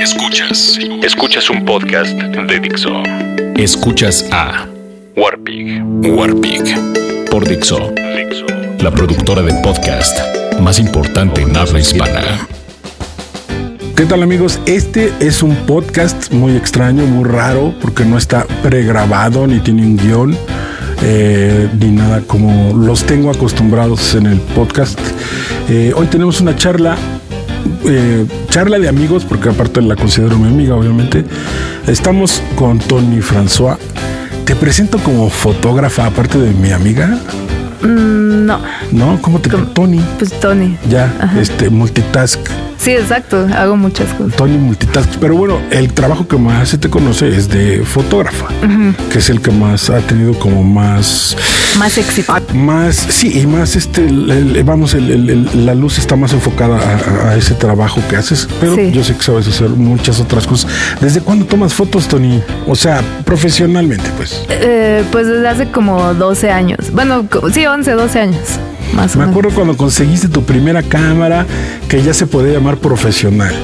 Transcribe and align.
Escuchas. 0.00 0.76
Escuchas 1.04 1.48
un 1.50 1.64
podcast 1.64 2.10
de 2.10 2.58
Dixo. 2.58 2.90
Escuchas 3.54 4.26
a 4.32 4.66
Warpig. 5.16 5.84
Warpig. 6.16 6.62
Por 7.30 7.46
Dixo. 7.46 7.92
La 8.80 8.90
productora 8.90 9.42
de 9.42 9.54
podcast 9.62 10.18
más 10.58 10.80
importante 10.80 11.42
en 11.42 11.56
habla 11.56 11.78
hispana. 11.78 12.48
¿Qué 13.94 14.04
tal 14.06 14.24
amigos? 14.24 14.58
Este 14.66 15.12
es 15.20 15.44
un 15.44 15.54
podcast 15.54 16.32
muy 16.32 16.56
extraño, 16.56 17.06
muy 17.06 17.22
raro, 17.24 17.72
porque 17.80 18.04
no 18.04 18.18
está 18.18 18.48
pregrabado 18.64 19.46
ni 19.46 19.60
tiene 19.60 19.82
un 19.82 19.96
guion. 19.96 20.36
eh, 21.02 21.68
ni 21.78 21.92
nada 21.92 22.22
como 22.22 22.72
los 22.76 23.04
tengo 23.04 23.30
acostumbrados 23.30 24.14
en 24.16 24.26
el 24.26 24.40
podcast. 24.40 24.98
Eh, 25.68 25.92
hoy 25.94 26.06
tenemos 26.06 26.40
una 26.40 26.56
charla, 26.56 26.96
eh, 27.86 28.26
charla 28.50 28.78
de 28.78 28.88
amigos, 28.88 29.24
porque 29.24 29.48
aparte 29.48 29.80
la 29.82 29.96
considero 29.96 30.38
mi 30.38 30.48
amiga, 30.48 30.74
obviamente. 30.74 31.24
Estamos 31.86 32.42
con 32.56 32.78
Tony 32.78 33.20
François. 33.20 33.76
Te 34.44 34.54
presento 34.56 34.98
como 34.98 35.28
fotógrafa, 35.30 36.06
aparte 36.06 36.38
de 36.38 36.52
mi 36.52 36.70
amiga. 36.72 37.18
Mm, 37.82 38.46
no, 38.46 38.60
¿No? 38.92 39.20
¿Cómo 39.20 39.40
te 39.40 39.50
¿Cómo? 39.50 39.66
Tony? 39.68 40.00
pues 40.18 40.32
Tony. 40.40 40.76
Ya, 40.88 41.12
este, 41.38 41.68
multitask. 41.68 42.40
Sí, 42.78 42.92
exacto, 42.92 43.48
hago 43.56 43.76
muchas 43.76 44.12
cosas. 44.14 44.36
Tony 44.36 44.58
Multitask. 44.58 45.16
Pero 45.20 45.34
bueno, 45.34 45.58
el 45.70 45.92
trabajo 45.92 46.28
que 46.28 46.36
más 46.36 46.68
se 46.68 46.78
te 46.78 46.88
conoce 46.88 47.28
es 47.28 47.48
de 47.48 47.82
fotógrafa, 47.84 48.46
que 49.10 49.18
es 49.18 49.28
el 49.28 49.40
que 49.40 49.50
más 49.50 49.90
ha 49.90 49.98
tenido 50.00 50.38
como 50.38 50.62
más, 50.62 51.36
Más 51.78 51.98
éxito. 51.98 52.32
Más, 52.54 52.96
sí, 52.96 53.40
y 53.40 53.46
más 53.46 53.76
este, 53.76 54.06
el- 54.06 54.30
el- 54.56 54.64
vamos, 54.64 54.94
el- 54.94 55.66
la 55.66 55.74
luz 55.74 55.98
está 55.98 56.16
más 56.16 56.32
enfocada 56.32 56.78
a, 57.28 57.36
ese 57.36 57.54
trabajo 57.54 58.00
que 58.08 58.16
haces, 58.16 58.48
pero 58.60 58.74
Sí. 58.74 58.90
yo 58.92 59.04
sé 59.04 59.14
que 59.14 59.22
sabes 59.22 59.46
hacer 59.48 59.68
muchas 59.70 60.20
otras 60.20 60.46
cosas. 60.46 60.70
¿Desde 61.00 61.20
cuándo 61.20 61.44
tomas 61.46 61.74
fotos, 61.74 62.08
Tony? 62.08 62.40
O 62.66 62.74
sea, 62.76 63.02
profesionalmente, 63.24 64.08
pues. 64.16 64.42
Eh, 64.48 65.04
pues 65.12 65.26
desde 65.26 65.48
hace 65.48 65.70
como 65.70 66.14
12 66.14 66.50
años. 66.50 66.78
Bueno, 66.92 67.26
sí, 67.52 67.66
11, 67.66 67.92
12 67.92 68.20
años. 68.20 68.42
Más 68.94 69.14
o 69.14 69.18
Me 69.18 69.26
menos. 69.26 69.36
acuerdo 69.38 69.54
cuando 69.54 69.76
conseguiste 69.76 70.28
tu 70.28 70.42
primera 70.44 70.82
cámara 70.82 71.44
que 71.88 72.02
ya 72.02 72.14
se 72.14 72.26
podía 72.26 72.54
llamar 72.54 72.76
profesional. 72.78 73.54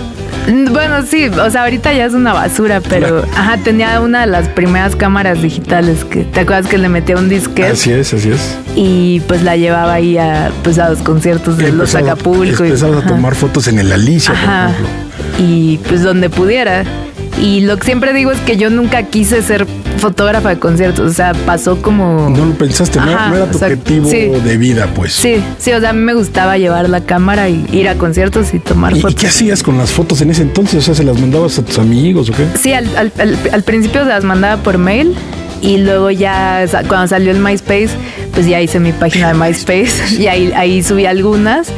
Bueno, 0.70 1.02
sí, 1.08 1.26
o 1.26 1.50
sea, 1.50 1.62
ahorita 1.64 1.92
ya 1.92 2.04
es 2.06 2.14
una 2.14 2.32
basura, 2.32 2.80
pero 2.80 3.24
ajá, 3.36 3.58
tenía 3.62 4.00
una 4.00 4.22
de 4.22 4.26
las 4.26 4.48
primeras 4.48 4.96
cámaras 4.96 5.40
digitales 5.40 6.04
que 6.04 6.24
te 6.24 6.40
acuerdas 6.40 6.66
que 6.66 6.78
le 6.78 6.88
metía 6.88 7.16
un 7.16 7.28
disquete 7.28 7.68
Así 7.68 7.92
es, 7.92 8.12
así 8.12 8.30
es. 8.30 8.58
y 8.74 9.20
pues 9.28 9.42
la 9.42 9.56
llevaba 9.56 9.92
ahí 9.94 10.18
a 10.18 10.50
pues 10.64 10.78
a 10.78 10.88
los 10.90 10.98
conciertos 11.00 11.58
de 11.58 11.72
los 11.72 11.94
Acapulco 11.94 12.64
y 12.64 12.68
Empezabas 12.68 12.96
a 12.96 12.98
ajá. 13.00 13.08
tomar 13.08 13.34
fotos 13.34 13.68
en 13.68 13.78
el 13.78 13.92
Alicia, 13.92 14.34
por 14.34 14.42
Ajá. 14.42 14.70
ejemplo. 14.70 14.88
Y 15.38 15.78
pues 15.88 16.02
donde 16.02 16.28
pudiera. 16.28 16.84
Y 17.40 17.60
lo 17.62 17.76
que 17.78 17.84
siempre 17.86 18.12
digo 18.12 18.30
es 18.32 18.38
que 18.40 18.56
yo 18.56 18.68
nunca 18.68 19.04
quise 19.04 19.42
ser 19.42 19.66
fotógrafa 20.02 20.50
de 20.50 20.58
conciertos. 20.58 21.10
O 21.10 21.14
sea, 21.14 21.32
pasó 21.46 21.80
como. 21.80 22.28
No 22.28 22.44
lo 22.44 22.52
pensaste, 22.54 22.98
no- 23.00 23.10
Ajá, 23.12 23.28
no, 23.30 23.36
era 23.36 23.46
tu 23.50 23.56
o 23.56 23.58
sea, 23.58 23.68
objetivo 23.68 24.10
sí. 24.10 24.26
de 24.44 24.56
vida, 24.58 24.88
pues. 24.94 25.12
Sí, 25.14 25.36
sí, 25.58 25.72
o 25.72 25.80
sea, 25.80 25.90
a 25.90 25.92
mí 25.94 26.00
me 26.00 26.12
gustaba 26.14 26.58
llevar 26.58 26.88
la 26.90 27.00
cámara 27.00 27.48
y 27.48 27.64
ir 27.72 27.88
a 27.88 27.94
conciertos 27.94 28.52
y 28.52 28.58
tomar 28.58 28.92
¿Y, 28.92 28.98
y 28.98 29.00
fotos. 29.00 29.14
qué 29.20 29.26
hacías 29.28 29.62
con 29.62 29.78
las 29.78 29.90
fotos 29.90 30.20
en 30.20 30.30
ese 30.30 30.42
entonces? 30.42 30.80
O 30.80 30.82
sea, 30.82 30.94
¿se 30.94 31.04
las 31.04 31.18
mandabas 31.18 31.58
a 31.58 31.64
tus 31.64 31.78
amigos 31.78 32.28
o 32.28 32.32
qué? 32.34 32.44
Sí, 32.60 32.72
al, 32.74 32.86
al- 32.96 33.12
al- 33.18 33.38
al 33.52 33.62
principio 33.62 34.02
se 34.02 34.08
las 34.10 34.24
mandaba 34.24 34.62
por 34.62 34.76
mail 34.76 35.14
y 35.62 35.78
luego 35.78 36.10
ya 36.10 36.64
cuando 36.88 37.06
salió 37.06 37.30
el 37.30 37.38
MySpace, 37.38 37.90
pues 38.34 38.46
ya 38.46 38.60
hice 38.60 38.80
mi 38.80 38.92
página 38.92 39.28
de 39.28 39.34
MySpace 39.34 40.16
y 40.18 40.26
ahí, 40.26 40.52
ahí 40.56 40.82
subí 40.82 41.06
algunas. 41.06 41.68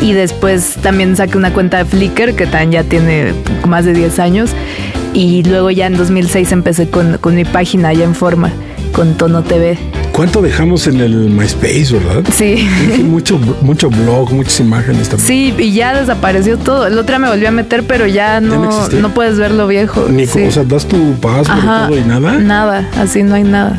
Y 0.00 0.14
después 0.14 0.78
también 0.82 1.16
saqué 1.16 1.36
una 1.38 1.52
cuenta 1.52 1.78
de 1.78 1.84
Flickr 1.84 2.34
que 2.34 2.46
también 2.46 2.72
ya 2.72 2.82
tiene 2.82 3.34
más 3.68 3.84
de 3.84 3.92
10 3.92 4.18
años. 4.18 4.50
Y 5.14 5.42
luego 5.44 5.70
ya 5.70 5.86
en 5.86 5.96
2006 5.96 6.52
empecé 6.52 6.88
con, 6.88 7.18
con 7.18 7.34
mi 7.34 7.44
página 7.44 7.92
ya 7.92 8.04
en 8.04 8.14
forma, 8.14 8.50
con 8.92 9.14
Tono 9.14 9.42
TV. 9.42 9.76
¿Cuánto 10.12 10.42
dejamos 10.42 10.86
en 10.86 11.00
el 11.00 11.14
MySpace, 11.30 11.92
verdad? 11.92 12.22
Sí. 12.34 12.68
Mucho, 13.04 13.38
mucho 13.62 13.88
blog, 13.90 14.30
muchas 14.32 14.60
imágenes 14.60 15.08
también. 15.08 15.26
Sí, 15.26 15.54
y 15.58 15.72
ya 15.72 15.98
desapareció 15.98 16.58
todo. 16.58 16.86
El 16.86 16.94
otro 16.98 17.12
día 17.14 17.18
me 17.18 17.28
volví 17.28 17.46
a 17.46 17.50
meter, 17.50 17.82
pero 17.84 18.06
ya 18.06 18.40
no 18.40 18.70
no, 19.00 19.14
puedes 19.14 19.38
ver 19.38 19.50
lo 19.52 19.66
viejo. 19.66 20.06
Ni, 20.10 20.26
Sí. 20.26 20.42
O 20.44 20.50
sea, 20.50 20.64
das 20.64 20.86
tu 20.86 21.14
password 21.14 21.58
Ajá. 21.58 21.84
y 21.84 21.88
todo 21.88 21.98
y 21.98 22.04
nada. 22.04 22.38
Nada, 22.38 22.88
así 22.98 23.22
no 23.22 23.34
hay 23.34 23.44
nada. 23.44 23.78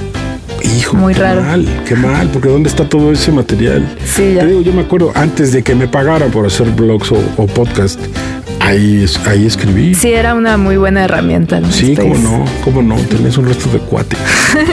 Hijo, 0.78 0.96
Muy 0.98 1.14
qué 1.14 1.20
raro. 1.22 1.42
mal, 1.44 1.68
qué 1.88 1.96
mal, 1.96 2.30
porque 2.30 2.48
¿dónde 2.50 2.70
está 2.70 2.88
todo 2.88 3.12
ese 3.12 3.32
material? 3.32 3.86
Sí, 4.06 4.34
ya. 4.36 4.42
Te 4.42 4.48
digo, 4.48 4.62
yo 4.62 4.74
me 4.74 4.82
acuerdo 4.82 5.12
antes 5.14 5.52
de 5.52 5.62
que 5.62 5.76
me 5.76 5.88
pagaran 5.88 6.32
por 6.32 6.46
hacer 6.48 6.70
blogs 6.72 7.12
o, 7.12 7.18
o 7.38 7.46
podcast, 7.48 8.00
ahí, 8.64 9.04
es- 9.04 9.20
ahí 9.28 9.46
escribí. 9.46 9.94
Sí, 9.96 10.12
era 10.14 10.34
una 10.34 10.58
muy 10.58 10.78
buena 10.78 11.04
herramienta. 11.06 11.58
el 11.58 11.72
Sí, 11.72 11.88
MySpace. 11.88 12.10
cómo 12.10 12.18
no, 12.40 12.46
cómo 12.64 12.82
no, 12.82 12.96
tenés 13.04 13.38
un 13.38 13.46
resto 13.48 13.70
de 13.70 13.80
cuate. 13.80 14.16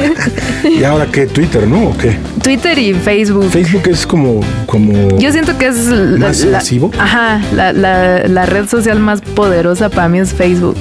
y 0.78 0.84
ahora 0.84 1.06
qué, 1.10 1.26
Twitter, 1.26 1.66
¿no? 1.66 1.88
¿O 1.88 1.96
qué? 1.98 2.16
Twitter 2.42 2.78
y 2.78 2.94
Facebook. 2.94 3.50
Facebook 3.50 3.82
es 3.88 4.06
como, 4.06 4.40
como. 4.66 5.18
Yo 5.18 5.32
siento 5.32 5.56
que 5.58 5.66
es 5.68 5.86
la, 5.86 6.28
¿Más 6.28 6.44
la-? 6.44 6.62
Ajá, 6.98 7.40
la, 7.54 7.72
la- 7.72 8.46
red 8.46 8.68
social 8.68 8.98
más 9.00 9.20
poderosa 9.20 9.88
para 9.90 10.08
mí 10.08 10.18
es 10.18 10.32
Facebook. 10.32 10.76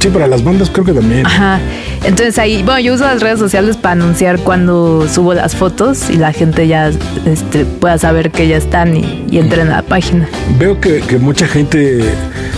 Sí, 0.00 0.08
para 0.08 0.26
las 0.26 0.42
bandas 0.42 0.70
creo 0.70 0.86
que 0.86 0.94
también. 0.94 1.26
Ajá. 1.26 1.60
Entonces 2.04 2.38
ahí, 2.38 2.62
bueno, 2.62 2.80
yo 2.80 2.94
uso 2.94 3.04
las 3.04 3.20
redes 3.20 3.38
sociales 3.38 3.76
para 3.76 3.92
anunciar 3.92 4.38
cuando 4.38 5.06
subo 5.06 5.34
las 5.34 5.54
fotos 5.54 6.08
y 6.08 6.14
la 6.14 6.32
gente 6.32 6.66
ya 6.66 6.90
este, 7.26 7.66
pueda 7.66 7.98
saber 7.98 8.30
que 8.30 8.48
ya 8.48 8.56
están 8.56 8.96
y, 8.96 9.26
y 9.30 9.38
entren 9.38 9.68
a 9.68 9.76
la 9.76 9.82
página. 9.82 10.26
Veo 10.58 10.80
que, 10.80 11.00
que 11.00 11.18
mucha 11.18 11.46
gente, 11.46 12.00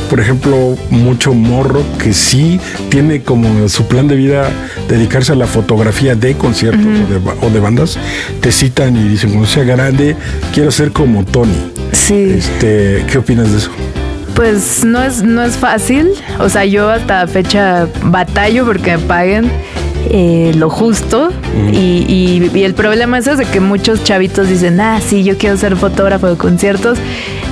por 0.08 0.20
ejemplo, 0.20 0.76
mucho 0.90 1.34
morro 1.34 1.82
que 1.98 2.12
sí 2.12 2.60
tiene 2.90 3.22
como 3.22 3.68
su 3.68 3.88
plan 3.88 4.06
de 4.06 4.14
vida 4.14 4.48
dedicarse 4.88 5.32
a 5.32 5.34
la 5.34 5.48
fotografía 5.48 6.14
de 6.14 6.34
conciertos 6.34 6.86
o, 6.86 7.12
de, 7.12 7.46
o 7.46 7.50
de 7.50 7.58
bandas, 7.58 7.98
te 8.40 8.52
citan 8.52 8.96
y 8.96 9.08
dicen, 9.08 9.30
cuando 9.30 9.48
sea 9.48 9.64
grande, 9.64 10.14
quiero 10.54 10.70
ser 10.70 10.92
como 10.92 11.24
Tony. 11.24 11.72
Sí. 11.90 12.34
Este, 12.38 13.04
¿Qué 13.10 13.18
opinas 13.18 13.50
de 13.50 13.58
eso? 13.58 13.70
Pues 14.34 14.84
no 14.84 15.02
es, 15.02 15.22
no 15.22 15.42
es 15.42 15.56
fácil. 15.56 16.10
O 16.38 16.48
sea, 16.48 16.64
yo 16.64 16.90
hasta 16.90 17.26
fecha 17.26 17.86
batallo 18.04 18.64
porque 18.64 18.96
me 18.96 19.02
paguen 19.04 19.50
eh, 20.10 20.52
lo 20.56 20.70
justo. 20.70 21.30
y, 21.70 22.04
y- 22.08 22.50
y 22.54 22.64
el 22.64 22.74
problema 22.74 23.18
es 23.18 23.26
ese, 23.26 23.44
que 23.44 23.60
muchos 23.60 24.02
chavitos 24.04 24.48
dicen, 24.48 24.80
ah, 24.80 25.00
sí, 25.04 25.22
yo 25.22 25.36
quiero 25.38 25.56
ser 25.56 25.76
fotógrafo 25.76 26.28
de 26.28 26.36
conciertos. 26.36 26.98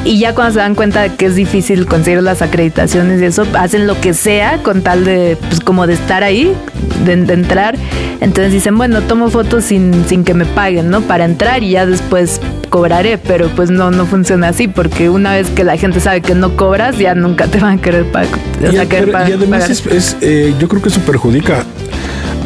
Y 0.02 0.18
ya 0.18 0.34
cuando 0.34 0.54
se 0.54 0.60
dan 0.60 0.74
cuenta 0.74 1.02
de 1.02 1.14
que 1.14 1.26
es 1.26 1.34
difícil 1.34 1.84
conseguir 1.84 2.22
las 2.22 2.40
acreditaciones 2.40 3.20
y 3.20 3.26
eso, 3.26 3.44
hacen 3.52 3.86
lo 3.86 4.00
que 4.00 4.14
sea 4.14 4.62
con 4.62 4.80
tal 4.80 5.04
de, 5.04 5.36
pues 5.48 5.60
como 5.60 5.86
de 5.86 5.92
estar 5.92 6.24
ahí, 6.24 6.54
de, 7.04 7.16
de 7.16 7.34
entrar. 7.34 7.76
Entonces 8.22 8.50
dicen, 8.50 8.78
bueno, 8.78 9.02
tomo 9.02 9.28
fotos 9.28 9.64
sin, 9.64 10.06
sin 10.08 10.24
que 10.24 10.32
me 10.32 10.46
paguen, 10.46 10.88
¿no? 10.88 11.02
Para 11.02 11.26
entrar 11.26 11.62
y 11.62 11.72
ya 11.72 11.84
después 11.84 12.40
cobraré, 12.70 13.18
pero 13.18 13.48
pues 13.48 13.70
no, 13.70 13.90
no 13.90 14.06
funciona 14.06 14.48
así, 14.48 14.66
porque 14.68 15.10
una 15.10 15.34
vez 15.34 15.48
que 15.50 15.64
la 15.64 15.76
gente 15.76 16.00
sabe 16.00 16.22
que 16.22 16.34
no 16.34 16.56
cobras, 16.56 16.96
ya 16.98 17.14
nunca 17.14 17.46
te 17.48 17.58
van 17.58 17.78
a 17.78 17.82
querer, 17.82 18.04
pa- 18.10 18.22
o 18.22 18.68
Y, 18.68 18.70
sea, 18.72 18.86
querer 18.86 19.06
pero- 19.06 19.12
pa- 19.12 19.28
y 19.28 19.32
además 19.32 19.60
pagar. 19.62 19.70
es, 19.72 19.86
es, 19.86 20.16
eh, 20.22 20.54
yo 20.58 20.68
creo 20.68 20.80
que 20.80 20.88
eso 20.88 21.00
perjudica 21.02 21.64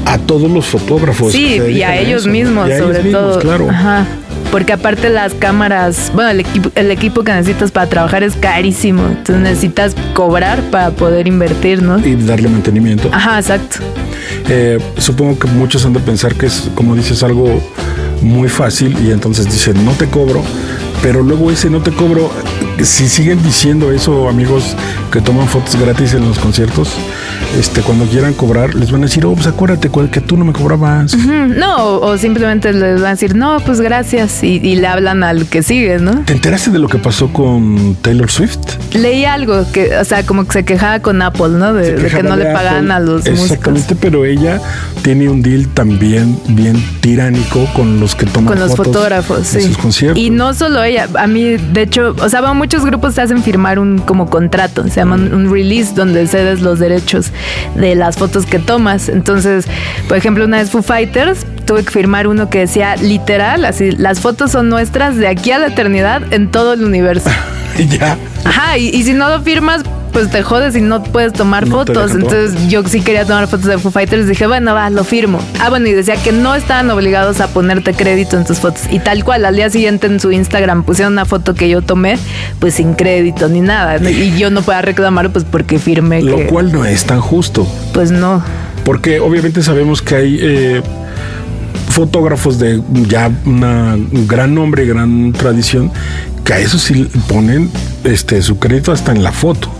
a 0.06 0.18
todos 0.18 0.50
los 0.50 0.66
fotógrafos. 0.66 1.32
Sí, 1.32 1.60
y 1.70 1.82
a 1.82 1.96
ellos 1.96 2.26
mismos, 2.26 2.64
a 2.68 2.74
ellos 2.74 2.86
sobre 2.88 3.02
mismos, 3.04 3.22
todo. 3.22 3.38
Claro. 3.40 3.70
Ajá. 3.70 4.04
Porque 4.50 4.72
aparte 4.72 5.08
las 5.10 5.34
cámaras, 5.34 6.12
bueno, 6.14 6.30
el 6.30 6.40
equipo, 6.40 6.70
el 6.76 6.90
equipo 6.92 7.24
que 7.24 7.32
necesitas 7.32 7.72
para 7.72 7.88
trabajar 7.88 8.22
es 8.22 8.36
carísimo. 8.36 9.04
Entonces 9.08 9.38
necesitas 9.42 9.96
cobrar 10.12 10.60
para 10.70 10.90
poder 10.90 11.26
invertir, 11.26 11.82
¿no? 11.82 11.98
Y 11.98 12.14
darle 12.14 12.48
mantenimiento. 12.48 13.08
Ajá, 13.12 13.38
exacto. 13.40 13.78
Eh, 14.48 14.78
supongo 14.98 15.38
que 15.38 15.48
muchos 15.48 15.84
han 15.86 15.92
de 15.94 16.00
pensar 16.00 16.34
que 16.36 16.46
es, 16.46 16.68
como 16.76 16.94
dices, 16.94 17.22
algo 17.24 17.60
muy 18.24 18.48
fácil 18.48 18.96
y 19.04 19.10
entonces 19.10 19.46
dicen, 19.46 19.84
no 19.84 19.92
te 19.92 20.08
cobro, 20.08 20.42
pero 21.02 21.22
luego 21.22 21.50
ese 21.50 21.70
no 21.70 21.82
te 21.82 21.92
cobro, 21.92 22.30
si 22.82 23.08
siguen 23.08 23.42
diciendo 23.42 23.92
eso, 23.92 24.28
amigos 24.28 24.76
que 25.12 25.20
toman 25.20 25.46
fotos 25.48 25.76
gratis 25.76 26.14
en 26.14 26.26
los 26.26 26.38
conciertos, 26.38 26.88
este, 27.58 27.82
cuando 27.82 28.06
quieran 28.06 28.34
cobrar, 28.34 28.74
les 28.74 28.90
van 28.90 29.02
a 29.02 29.06
decir, 29.06 29.24
oh, 29.26 29.34
pues 29.34 29.46
acuérdate 29.46 29.90
que 30.10 30.20
tú 30.20 30.36
no 30.36 30.44
me 30.44 30.52
cobrabas. 30.52 31.16
Mm, 31.16 31.58
No, 31.58 32.00
o, 32.00 32.18
simplemente 32.18 32.72
les 32.72 32.96
van 33.00 33.06
a 33.06 33.10
decir, 33.10 33.34
no, 33.34 33.58
pues 33.60 33.80
gracias, 33.80 34.42
y, 34.42 34.56
y 34.62 34.76
le 34.76 34.86
hablan 34.86 35.22
al 35.22 35.46
que 35.46 35.62
sigue, 35.62 35.98
¿no? 35.98 36.22
¿Te 36.24 36.32
enteraste 36.32 36.70
de 36.70 36.78
lo 36.78 36.88
que 36.88 36.98
pasó 36.98 37.32
con 37.32 37.96
Taylor 38.02 38.30
Swift? 38.30 38.58
Leí 38.94 39.24
algo 39.24 39.70
que, 39.72 39.96
o 39.96 40.04
sea, 40.04 40.24
como 40.24 40.46
que 40.46 40.52
se 40.52 40.64
quejaba 40.64 41.00
con 41.00 41.22
Apple, 41.22 41.50
¿no? 41.50 41.72
De, 41.72 41.94
que 41.94 42.22
no 42.22 42.36
le 42.36 42.50
Apple. 42.50 42.92
a 42.92 43.00
los 43.00 43.20
músicos. 43.20 43.40
Exactamente, 43.40 43.94
pero 43.96 44.24
ella 44.24 44.60
tiene 45.02 45.28
un 45.28 45.42
deal 45.42 45.68
también 45.68 46.38
bien 46.48 46.82
tiránico 47.00 47.66
con 47.74 48.00
los 48.00 48.14
que 48.14 48.26
toman 48.26 48.54
Con 48.54 48.60
los 48.60 48.70
fotos 48.70 48.86
fotógrafos, 48.94 49.46
sí. 49.46 49.60
sus 49.62 49.78
conciertos. 49.78 50.22
Y 50.22 50.30
no 50.30 50.54
solo 50.54 50.82
ella, 50.82 51.08
a 51.18 51.26
mí, 51.26 51.56
de 51.56 51.82
hecho, 51.82 52.14
o 52.20 52.28
sea, 52.28 52.42
muchos 52.54 52.84
grupos 52.84 53.14
te 53.14 53.22
hacen 53.22 53.42
firmar 53.42 53.78
un 53.78 53.98
como 53.98 54.28
contrato, 54.28 54.84
se 54.84 54.96
llama 54.96 55.16
un 55.16 55.50
release 55.50 55.94
donde 55.94 56.26
cedes 56.26 56.60
los 56.60 56.78
derechos 56.78 57.32
de 57.74 57.94
las 57.94 58.16
fotos 58.16 58.46
que 58.46 58.58
tomas. 58.58 59.08
Entonces, 59.08 59.66
por 60.08 60.16
ejemplo, 60.16 60.44
una 60.44 60.58
vez 60.58 60.70
Foo 60.70 60.82
Fighters 60.82 61.46
tuve 61.64 61.84
que 61.84 61.90
firmar 61.90 62.26
uno 62.26 62.50
que 62.50 62.60
decía 62.60 62.96
literal, 62.96 63.64
así, 63.64 63.92
las 63.92 64.20
fotos 64.20 64.50
son 64.52 64.68
nuestras 64.68 65.16
de 65.16 65.28
aquí 65.28 65.50
a 65.50 65.58
la 65.58 65.68
eternidad 65.68 66.32
en 66.32 66.50
todo 66.50 66.74
el 66.74 66.84
universo. 66.84 67.30
ya. 67.88 68.16
Ajá, 68.44 68.78
y, 68.78 68.88
y 68.88 69.02
si 69.04 69.14
no 69.14 69.28
lo 69.28 69.40
firmas, 69.40 69.82
pues 70.14 70.30
te 70.30 70.42
jodes 70.42 70.76
y 70.76 70.80
no 70.80 71.02
puedes 71.02 71.32
tomar 71.32 71.66
fotos. 71.66 72.12
Entonces 72.12 72.68
yo 72.68 72.82
sí 72.86 73.02
quería 73.02 73.26
tomar 73.26 73.48
fotos 73.48 73.66
de 73.66 73.78
Foo 73.78 73.90
Fighters. 73.90 74.28
Dije, 74.28 74.46
bueno, 74.46 74.72
va, 74.72 74.88
lo 74.88 75.02
firmo. 75.02 75.40
Ah, 75.60 75.68
bueno, 75.68 75.88
y 75.88 75.92
decía 75.92 76.14
que 76.16 76.30
no 76.30 76.54
estaban 76.54 76.88
obligados 76.90 77.40
a 77.40 77.48
ponerte 77.48 77.92
crédito 77.92 78.38
en 78.38 78.44
tus 78.44 78.60
fotos. 78.60 78.82
Y 78.90 79.00
tal 79.00 79.24
cual, 79.24 79.44
al 79.44 79.56
día 79.56 79.68
siguiente 79.68 80.06
en 80.06 80.20
su 80.20 80.30
Instagram 80.30 80.84
pusieron 80.84 81.14
una 81.14 81.24
foto 81.24 81.54
que 81.54 81.68
yo 81.68 81.82
tomé, 81.82 82.16
pues 82.60 82.74
sin 82.74 82.94
crédito 82.94 83.48
ni 83.48 83.60
nada. 83.60 83.98
Y 84.08 84.38
yo 84.38 84.50
no 84.50 84.62
podía 84.62 84.82
reclamar, 84.82 85.30
pues 85.30 85.44
porque 85.44 85.80
firmé. 85.80 86.22
Lo 86.22 86.46
cual 86.46 86.72
no 86.72 86.84
es 86.84 87.04
tan 87.04 87.20
justo. 87.20 87.66
Pues 87.92 88.12
no. 88.12 88.42
Porque 88.84 89.18
obviamente 89.20 89.62
sabemos 89.62 90.00
que 90.00 90.14
hay... 90.14 90.38
Eh, 90.40 90.82
fotógrafos 91.88 92.58
de 92.58 92.82
ya 93.06 93.30
una 93.44 93.96
gran 94.26 94.52
nombre, 94.52 94.84
gran 94.84 95.32
tradición, 95.32 95.92
que 96.44 96.52
a 96.52 96.58
eso 96.58 96.76
sí 96.76 97.08
ponen 97.28 97.70
este 98.04 98.42
su 98.42 98.58
crédito 98.58 98.92
hasta 98.92 99.12
en 99.12 99.22
la 99.22 99.32
foto, 99.32 99.70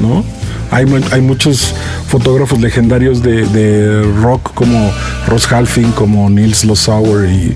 ¿no? 0.00 0.24
Hay, 0.70 0.86
hay, 1.10 1.20
muchos 1.20 1.74
fotógrafos 2.06 2.58
legendarios 2.60 3.22
de, 3.22 4.02
rock 4.22 4.54
como 4.54 4.90
Ross 5.28 5.50
Halfing, 5.52 5.92
como 5.92 6.30
Nils 6.30 6.64
Losauer 6.64 7.28
y 7.28 7.54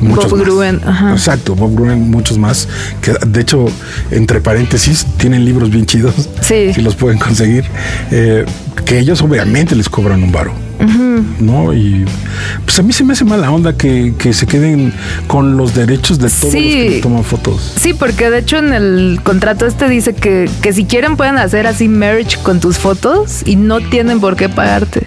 muchos 0.00 0.30
Bob 0.30 0.40
Gruen. 0.40 0.80
Exacto, 1.12 1.54
Bob 1.54 1.74
Gruen, 1.76 2.10
muchos 2.10 2.36
más. 2.36 2.68
Que 3.00 3.12
de 3.12 3.40
hecho, 3.40 3.66
entre 4.10 4.40
paréntesis, 4.40 5.06
tienen 5.18 5.44
libros 5.44 5.70
bien 5.70 5.86
chidos. 5.86 6.28
Sí. 6.40 6.72
Si 6.74 6.82
los 6.82 6.96
pueden 6.96 7.18
conseguir. 7.18 7.64
Eh, 8.10 8.44
que 8.84 8.98
ellos 8.98 9.22
obviamente 9.22 9.76
les 9.76 9.88
cobran 9.88 10.22
un 10.22 10.32
varo. 10.32 10.67
¿No? 11.40 11.72
Y 11.72 12.04
pues 12.64 12.78
a 12.78 12.82
mí 12.82 12.92
se 12.92 13.04
me 13.04 13.12
hace 13.12 13.24
mala 13.24 13.50
onda 13.50 13.76
que, 13.76 14.14
se 14.32 14.46
queden 14.46 14.92
con 15.26 15.56
los 15.56 15.74
derechos 15.74 16.18
de 16.18 16.28
todos 16.28 16.44
los 16.44 16.52
que 16.52 17.00
toman 17.02 17.24
fotos. 17.24 17.74
Sí, 17.76 17.94
porque 17.94 18.30
de 18.30 18.38
hecho 18.38 18.58
en 18.58 18.72
el 18.72 19.20
contrato 19.22 19.66
este 19.66 19.88
dice 19.88 20.14
que, 20.14 20.48
que 20.62 20.72
si 20.72 20.84
quieren 20.84 21.16
pueden 21.16 21.38
hacer 21.38 21.66
así 21.66 21.88
merch 21.88 22.40
con 22.42 22.60
tus 22.60 22.78
fotos 22.78 23.42
y 23.44 23.56
no 23.56 23.80
tienen 23.80 24.20
por 24.20 24.36
qué 24.36 24.48
pagarte. 24.48 25.06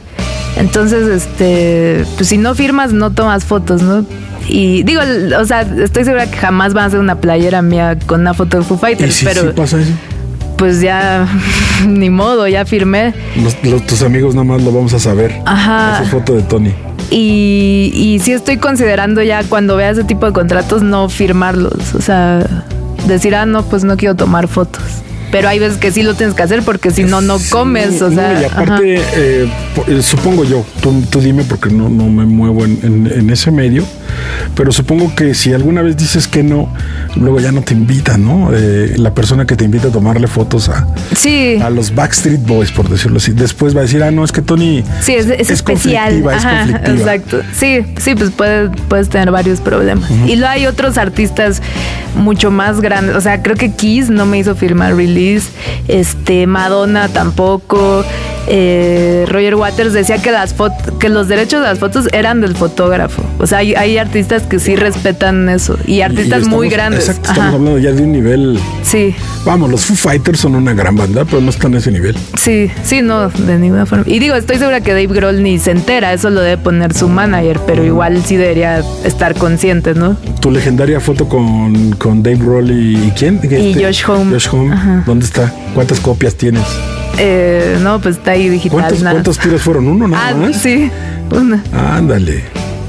Entonces, 0.58 1.08
este, 1.08 2.06
pues 2.18 2.30
si 2.30 2.38
no 2.38 2.54
firmas, 2.56 2.94
no 2.94 3.12
tomas 3.12 3.46
fotos, 3.46 3.82
¿no? 3.82 4.06
Y 4.48 4.84
digo, 4.84 5.02
o 5.40 5.46
sea, 5.46 5.62
estoy 5.62 6.04
segura 6.04 6.30
que 6.30 6.38
jamás 6.38 6.74
van 6.74 6.86
a 6.86 6.88
hacer 6.88 7.00
una 7.00 7.16
playera 7.22 7.62
mía 7.62 7.98
con 8.06 8.22
una 8.22 8.34
foto 8.34 8.58
de 8.58 8.64
Foo 8.64 8.78
Fighters, 8.78 9.22
pero. 9.24 9.56
pasa 9.56 9.80
eso? 9.80 9.92
Pues 10.62 10.80
ya 10.80 11.28
ni 11.88 12.12
modo, 12.12 12.48
ya 12.48 12.66
firmé. 12.66 13.16
Los, 13.64 13.84
tus 13.88 14.04
amigos 14.04 14.36
nada 14.36 14.44
más 14.44 14.62
lo 14.62 14.72
vamos 14.72 14.94
a 14.94 15.00
saber. 15.00 15.42
Ajá. 15.48 16.02
Esa 16.04 16.12
foto 16.12 16.36
de 16.36 16.44
Tony. 16.44 16.72
Y, 17.10 17.92
y 17.96 18.20
sí 18.20 18.32
estoy 18.32 18.58
considerando 18.58 19.24
ya 19.24 19.44
cuando 19.44 19.76
vea 19.76 19.90
ese 19.90 20.04
tipo 20.04 20.28
de 20.28 20.34
contratos 20.34 20.84
no 20.84 21.10
firmarlos. 21.10 21.96
O 21.96 22.02
sea, 22.02 22.46
decir, 23.08 23.34
ah, 23.34 23.48
no, 23.48 23.64
pues 23.64 23.84
no 23.84 23.98
quiero 23.98 24.16
tomar 24.16 24.48
fotos. 24.48 24.84
Pero 25.32 25.50
hay 25.50 25.58
veces 25.58 25.80
que 25.80 25.92
sí 25.92 26.04
lo 26.04 26.14
tienes 26.14 26.36
que 26.36 26.44
hacer 26.44 26.62
porque 26.62 26.92
si 26.92 27.06
no, 27.06 27.22
no 27.22 27.38
comes. 27.50 28.00
o 28.04 28.12
sea, 28.12 28.40
y 28.40 28.46
aparte, 28.46 29.02
eh, 29.16 29.50
eh, 29.88 30.02
supongo 30.04 30.44
yo, 30.44 30.64
tú, 30.84 31.20
dime 31.22 31.44
porque 31.44 31.72
no, 31.72 31.90
no 31.90 32.08
me 32.08 32.26
muevo 32.28 32.66
en, 32.66 33.12
en 33.12 33.30
ese 33.32 33.50
medio 33.50 33.84
pero 34.62 34.72
supongo 34.72 35.16
que 35.16 35.34
si 35.34 35.54
alguna 35.54 35.82
vez 35.82 35.98
dices 35.98 36.28
que 36.28 36.44
no, 36.44 36.72
luego 37.16 37.40
ya 37.40 37.52
no 37.52 37.64
te 37.64 37.74
invita, 37.74 38.20
¿no? 38.20 38.52
Eh, 38.54 38.94
la 38.96 39.12
persona 39.12 39.48
que 39.48 39.56
te 39.56 39.66
invita 39.66 39.88
a 39.88 39.92
tomarle 39.92 40.28
fotos 40.28 40.70
a, 40.70 40.86
sí. 41.16 41.58
a 41.60 41.72
los 41.72 41.96
Backstreet 41.96 42.46
Boys, 42.46 42.72
por 42.72 42.88
decirlo 42.88 43.18
así. 43.18 43.32
Después 43.32 43.76
va 43.76 43.80
a 43.80 43.82
decir, 43.86 44.04
ah, 44.04 44.12
no, 44.12 44.24
es 44.24 44.32
que 44.32 44.44
Tony 44.44 44.84
sí, 45.02 45.16
es, 45.16 45.26
es, 45.26 45.50
especial. 45.50 46.14
es 46.14 46.90
Exacto. 46.90 47.42
Sí, 47.58 47.80
sí, 47.98 48.14
pues 48.14 48.30
puedes, 48.30 48.70
puedes 48.88 49.10
tener 49.10 49.32
varios 49.32 49.62
problemas. 49.62 50.08
Y 50.28 50.36
luego 50.36 50.50
hay 50.50 50.68
otros 50.68 51.00
artistas 51.00 51.60
mucho 52.16 52.52
más 52.52 52.82
grandes. 52.82 53.16
O 53.16 53.22
sea, 53.22 53.42
creo 53.42 53.56
que 53.56 53.72
Kiss 53.72 54.12
no 54.12 54.28
me 54.28 54.38
hizo 54.38 54.56
firmar 54.56 54.96
release. 54.96 55.50
Este, 55.88 56.46
Madonna 56.46 57.08
tampoco. 57.08 58.06
Eh, 58.48 59.26
Roger 59.28 59.56
Waters 59.56 59.94
decía 59.94 60.18
que 60.18 60.32
las 60.32 60.56
que 61.00 61.10
los 61.10 61.28
derechos 61.28 61.62
de 61.62 61.68
las 61.68 61.80
fotos 61.80 62.08
eran 62.12 62.42
del 62.42 62.56
fotógrafo. 62.56 63.24
O 63.40 63.48
sea, 63.48 63.60
hay, 63.60 63.76
hay 63.76 63.98
artistas 63.98 64.44
que 64.52 64.60
sí 64.60 64.76
respetan 64.76 65.48
eso 65.48 65.78
y 65.88 66.02
artistas 66.02 66.46
muy 66.46 66.68
grandes. 66.68 67.08
Exacto, 67.08 67.30
estamos 67.30 67.54
hablando 67.54 67.80
ya 67.80 67.94
de 67.94 68.04
un 68.04 68.12
nivel. 68.12 68.60
Sí. 68.84 69.16
Vamos, 69.46 69.72
los 69.72 69.86
Foo 69.86 69.96
Fighters 69.96 70.42
son 70.42 70.56
una 70.56 70.74
gran 70.74 70.98
banda, 70.98 71.24
pero 71.24 71.40
no 71.40 71.52
están 71.52 71.74
a 71.74 71.78
ese 71.78 71.90
nivel. 71.90 72.18
Sí, 72.38 72.70
sí, 72.84 73.02
no, 73.02 73.30
de 73.30 73.58
ninguna 73.58 73.86
forma. 73.86 74.04
Y 74.06 74.20
digo, 74.20 74.36
estoy 74.36 74.58
segura 74.58 74.82
que 74.82 74.92
Dave 74.92 75.08
Grohl 75.08 75.42
ni 75.42 75.58
se 75.58 75.72
entera, 75.72 76.12
eso 76.12 76.30
lo 76.30 76.42
debe 76.42 76.62
poner 76.62 76.94
su 76.94 77.08
manager, 77.08 77.62
pero 77.66 77.86
igual 77.86 78.22
sí 78.26 78.36
debería 78.36 78.84
estar 79.06 79.36
consciente, 79.36 79.94
¿no? 79.94 80.18
Tu 80.42 80.52
legendaria 80.52 81.00
foto 81.00 81.30
con, 81.30 81.94
con 81.94 82.22
Dave 82.22 82.36
Grohl 82.36 82.72
y, 82.72 83.14
¿quién? 83.16 83.40
Y 83.42 83.54
este, 83.54 83.86
Josh 83.86 84.04
Home. 84.06 84.32
Josh 84.34 84.50
Home. 84.52 85.04
¿Dónde 85.06 85.24
está? 85.24 85.50
¿Cuántas 85.74 86.02
copias 86.02 86.36
tienes? 86.36 86.66
Eh, 87.18 87.78
no, 87.82 88.02
pues 88.02 88.18
está 88.18 88.32
ahí 88.32 88.50
digital. 88.50 88.94
¿Cuántos, 89.02 89.40
tiros 89.40 89.62
fueron? 89.62 89.88
¿Uno 89.88 90.10
nada 90.10 90.28
ah, 90.28 90.36
más? 90.36 90.62
Sí, 90.62 90.92
una. 91.30 91.64
Ándale. 91.72 92.44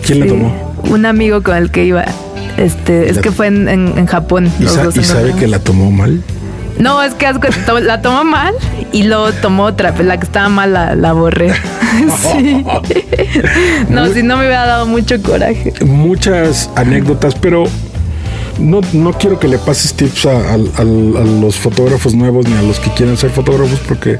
¿Quién 0.04 0.18
la 0.18 0.26
tomó? 0.26 0.71
Un 0.90 1.06
amigo 1.06 1.42
con 1.42 1.56
el 1.56 1.70
que 1.70 1.84
iba. 1.84 2.04
Este, 2.56 3.08
es 3.08 3.18
que 3.18 3.30
fue 3.30 3.46
en, 3.46 3.68
en, 3.68 4.06
Japón. 4.06 4.50
¿Y, 4.60 4.66
sabe 5.02 5.34
que 5.34 5.46
la 5.46 5.58
tomó 5.58 5.90
mal? 5.90 6.22
No, 6.78 7.02
es 7.02 7.14
que 7.14 7.26
la 7.82 8.02
tomó 8.02 8.24
mal 8.24 8.54
y 8.92 9.04
luego 9.04 9.32
tomó 9.32 9.64
otra, 9.64 9.94
pues 9.94 10.06
la 10.06 10.18
que 10.18 10.26
estaba 10.26 10.48
mal 10.48 10.72
la, 10.72 10.94
la 10.94 11.12
borré. 11.12 11.52
sí. 12.32 12.64
no, 13.88 14.06
si 14.08 14.22
no 14.22 14.36
me 14.36 14.46
hubiera 14.46 14.66
dado 14.66 14.86
mucho 14.86 15.20
coraje. 15.22 15.72
Muchas 15.84 16.70
anécdotas, 16.76 17.34
pero 17.34 17.64
no, 18.62 18.80
no 18.92 19.12
quiero 19.12 19.38
que 19.38 19.48
le 19.48 19.58
pases 19.58 19.92
tips 19.94 20.26
a, 20.26 20.56
los 20.56 21.56
fotógrafos 21.56 22.14
nuevos 22.14 22.48
ni 22.48 22.54
a 22.54 22.62
los 22.62 22.78
que 22.78 22.90
quieran 22.90 23.16
ser 23.16 23.30
fotógrafos 23.30 23.80
porque 23.80 24.18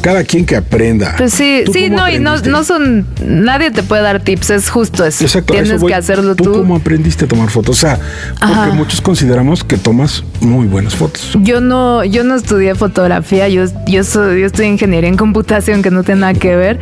cada 0.00 0.24
quien 0.24 0.44
que 0.44 0.56
aprenda. 0.56 1.14
Pues 1.16 1.32
sí, 1.32 1.64
sí, 1.72 1.90
no, 1.90 2.08
y 2.08 2.18
no, 2.18 2.36
no 2.38 2.64
son, 2.64 3.06
nadie 3.24 3.70
te 3.70 3.82
puede 3.82 4.02
dar 4.02 4.20
tips, 4.20 4.50
es 4.50 4.70
justo 4.70 5.04
eso. 5.04 5.24
Exacto, 5.24 5.54
Tienes 5.54 5.82
que 5.82 5.94
hacerlo 5.94 6.36
tú. 6.36 6.44
¿Tú 6.44 6.52
cómo 6.52 6.76
aprendiste 6.76 7.24
a 7.24 7.28
tomar 7.28 7.50
fotos? 7.50 7.78
O 7.78 7.80
sea, 7.80 7.98
porque 8.38 8.76
muchos 8.76 9.00
consideramos 9.00 9.64
que 9.64 9.76
tomas 9.76 10.22
muy 10.40 10.66
buenas 10.66 10.94
fotos. 10.94 11.36
Yo 11.40 11.60
no, 11.60 12.04
yo 12.04 12.24
no 12.24 12.34
estudié 12.34 12.74
fotografía, 12.74 13.48
yo, 13.48 13.64
yo, 13.86 14.04
soy, 14.04 14.40
yo 14.40 14.46
estudié 14.46 14.68
ingeniería 14.68 15.08
en 15.08 15.16
computación 15.16 15.82
que 15.82 15.90
no 15.90 16.02
tiene 16.02 16.20
nada 16.22 16.34
que 16.34 16.54
ver. 16.56 16.78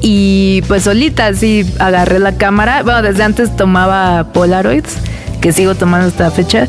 Y 0.00 0.62
pues 0.66 0.82
solita 0.82 1.32
sí 1.32 1.64
agarré 1.78 2.18
la 2.18 2.36
cámara. 2.36 2.82
Bueno, 2.82 3.02
desde 3.02 3.22
antes 3.22 3.54
tomaba 3.56 4.32
Polaroids 4.32 4.96
que 5.42 5.52
sigo 5.52 5.74
tomando 5.74 6.08
esta 6.08 6.30
fecha. 6.30 6.68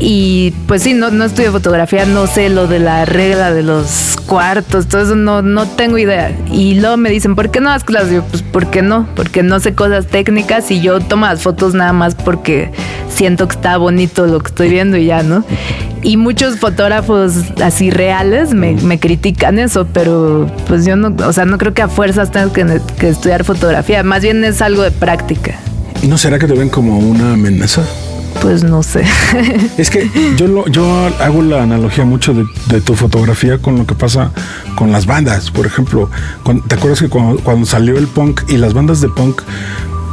Y 0.00 0.52
pues 0.66 0.82
sí, 0.82 0.92
no, 0.92 1.10
no 1.10 1.24
estudio 1.24 1.52
fotografía, 1.52 2.04
no 2.04 2.26
sé 2.26 2.48
lo 2.48 2.66
de 2.66 2.80
la 2.80 3.04
regla 3.04 3.52
de 3.52 3.62
los 3.62 4.16
cuartos, 4.26 4.88
todo 4.88 5.02
eso 5.02 5.14
no, 5.14 5.40
no 5.40 5.66
tengo 5.66 5.98
idea. 5.98 6.36
Y 6.50 6.74
luego 6.80 6.96
me 6.96 7.10
dicen, 7.10 7.36
¿por 7.36 7.50
qué 7.50 7.60
no 7.60 7.70
das 7.70 7.84
clases? 7.84 8.12
Yo, 8.12 8.24
pues, 8.24 8.42
¿por 8.42 8.70
qué 8.70 8.82
no? 8.82 9.06
Porque 9.14 9.44
no 9.44 9.60
sé 9.60 9.74
cosas 9.74 10.08
técnicas 10.08 10.68
y 10.72 10.80
yo 10.80 10.98
tomo 10.98 11.26
las 11.26 11.42
fotos 11.42 11.74
nada 11.74 11.92
más 11.92 12.16
porque 12.16 12.72
siento 13.08 13.46
que 13.46 13.54
está 13.54 13.76
bonito 13.76 14.26
lo 14.26 14.40
que 14.40 14.48
estoy 14.48 14.68
viendo 14.68 14.96
y 14.96 15.06
ya, 15.06 15.22
¿no? 15.22 15.44
Y 16.02 16.16
muchos 16.16 16.58
fotógrafos 16.58 17.34
así 17.62 17.90
reales 17.90 18.52
me, 18.52 18.74
me 18.74 18.98
critican 18.98 19.60
eso, 19.60 19.86
pero 19.92 20.50
pues 20.66 20.84
yo 20.84 20.96
no, 20.96 21.14
o 21.24 21.32
sea, 21.32 21.44
no 21.44 21.56
creo 21.56 21.72
que 21.72 21.82
a 21.82 21.88
fuerzas 21.88 22.32
tengas 22.32 22.50
que, 22.50 22.80
que 22.98 23.08
estudiar 23.08 23.44
fotografía, 23.44 24.02
más 24.02 24.22
bien 24.22 24.42
es 24.44 24.60
algo 24.60 24.82
de 24.82 24.90
práctica. 24.90 25.54
¿No 26.08 26.18
será 26.18 26.38
que 26.38 26.46
te 26.46 26.54
ven 26.54 26.68
como 26.68 26.98
una 26.98 27.32
amenaza? 27.32 27.82
Pues 28.40 28.62
no 28.62 28.82
sé. 28.82 29.04
es 29.78 29.90
que 29.90 30.10
yo 30.36 30.66
yo 30.66 31.10
hago 31.20 31.42
la 31.42 31.62
analogía 31.62 32.04
mucho 32.04 32.34
de, 32.34 32.80
tu 32.80 32.94
fotografía 32.94 33.58
con 33.58 33.76
lo 33.76 33.86
que 33.86 33.94
pasa 33.94 34.30
con 34.76 34.92
las 34.92 35.06
bandas. 35.06 35.50
Por 35.50 35.66
ejemplo, 35.66 36.10
¿te 36.68 36.74
acuerdas 36.74 37.00
que 37.00 37.08
cuando, 37.08 37.66
salió 37.66 37.96
el 37.98 38.06
punk 38.06 38.42
y 38.48 38.56
las 38.56 38.74
bandas 38.74 39.00
de 39.00 39.08
punk 39.08 39.42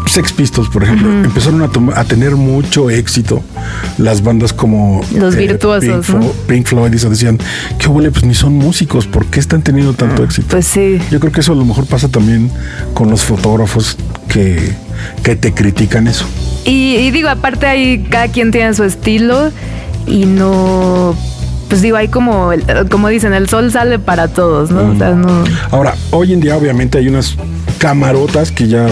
Sex 0.07 0.33
Pistols, 0.33 0.69
por 0.69 0.83
ejemplo, 0.83 1.09
empezaron 1.23 1.61
a, 1.95 2.03
tener 2.03 2.35
mucho 2.35 2.89
éxito. 2.89 3.43
Las 3.97 4.23
bandas 4.23 4.51
como 4.51 5.01
los 5.15 5.35
eh, 5.35 5.37
virtuosos, 5.37 6.05
Pink, 6.47 6.65
Floyd, 6.65 6.91
y 6.91 6.99
se 6.99 7.09
decían, 7.09 7.37
qué 7.79 7.87
huele, 7.87 8.11
pues 8.11 8.25
ni 8.25 8.33
son 8.33 8.53
músicos, 8.53 9.07
¿por 9.07 9.27
qué 9.27 9.39
están 9.39 9.61
teniendo 9.61 9.93
tanto 9.93 10.23
ah, 10.23 10.25
éxito? 10.25 10.47
Pues 10.49 10.67
sí. 10.67 10.99
Yo 11.11 11.19
creo 11.19 11.31
que 11.31 11.41
eso 11.41 11.53
a 11.53 11.55
lo 11.55 11.65
mejor 11.65 11.85
pasa 11.85 12.09
también 12.09 12.51
con 12.93 13.09
los 13.09 13.23
fotógrafos 13.23 13.97
que, 14.31 14.73
que 15.23 15.35
te 15.35 15.53
critican 15.53 16.07
eso. 16.07 16.25
Y, 16.65 17.09
digo, 17.11 17.29
aparte 17.29 17.65
ahí 17.65 18.05
cada 18.09 18.27
quien 18.27 18.51
tiene 18.51 18.73
su 18.73 18.83
estilo 18.83 19.51
y 20.07 20.25
no 20.25 21.15
pues 21.67 21.81
digo, 21.81 21.95
hay 21.95 22.09
como, 22.09 22.51
como 22.89 23.07
dicen, 23.07 23.33
el 23.33 23.47
sol 23.47 23.71
sale 23.71 23.97
para 23.97 24.27
todos, 24.27 24.71
¿no? 24.71 24.91
O 24.91 24.95
sea, 24.97 25.11
no... 25.11 25.45
Ahora, 25.69 25.95
hoy 26.09 26.33
en 26.33 26.41
día 26.41 26.57
obviamente 26.57 26.97
hay 26.97 27.07
unas 27.07 27.37
camarotas 27.77 28.51
que 28.51 28.67
ya 28.67 28.87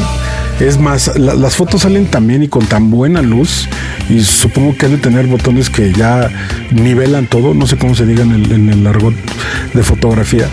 es 0.62 0.80
más, 0.80 1.18
las 1.18 1.56
fotos 1.56 1.82
salen 1.82 2.06
también 2.06 2.42
y 2.42 2.48
con 2.48 2.66
tan 2.66 2.90
buena 2.90 3.22
luz 3.22 3.68
y 4.10 4.22
supongo 4.22 4.78
que 4.78 4.86
han 4.86 4.94
de 4.94 4.98
tener 4.98 5.28
botones 5.28 5.70
que 5.70 5.92
ya 5.92 6.30
nivelan 6.72 7.28
todo, 7.28 7.54
no 7.54 7.68
sé 7.68 7.78
cómo 7.78 7.96
se 7.96 8.06
diga 8.06 8.24
en 8.24 8.32
el, 8.32 8.52
en 8.52 8.70
el 8.70 8.88
argot 8.88 9.14
de 9.74 9.84
fotografía, 9.84 10.48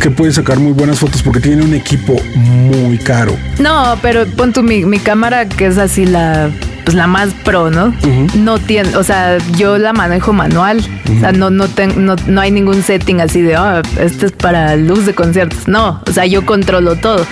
que 0.00 0.10
puede 0.10 0.32
sacar 0.32 0.58
muy 0.58 0.72
buenas 0.72 0.98
fotos 0.98 1.22
porque 1.22 1.40
tiene 1.40 1.62
un 1.62 1.74
equipo 1.74 2.16
muy 2.34 2.98
caro. 2.98 3.36
No, 3.58 3.98
pero 4.02 4.26
pon 4.26 4.52
tu 4.52 4.62
mi, 4.62 4.84
mi 4.84 4.98
cámara 4.98 5.48
que 5.48 5.66
es 5.66 5.78
así 5.78 6.06
la 6.06 6.50
pues 6.84 6.94
la 6.96 7.06
más 7.06 7.28
pro, 7.44 7.70
¿no? 7.70 7.94
No 8.34 8.58
tiene, 8.58 8.96
o 8.96 9.04
sea, 9.04 9.38
yo 9.56 9.78
la 9.78 9.92
manejo 9.92 10.32
manual. 10.32 10.82
O 11.16 11.20
sea, 11.20 11.32
no, 11.32 11.50
no, 11.50 11.66
no, 11.96 12.16
no, 12.26 12.40
hay 12.40 12.50
ningún 12.50 12.82
setting 12.82 13.20
así 13.20 13.42
de, 13.42 13.56
oh, 13.58 13.82
este 14.00 14.26
es 14.26 14.32
para 14.32 14.74
luz 14.76 15.06
de 15.06 15.14
conciertos. 15.14 15.68
No, 15.68 16.02
o 16.06 16.12
sea, 16.12 16.26
yo 16.26 16.44
controlo 16.46 16.96
todo. 16.96 17.26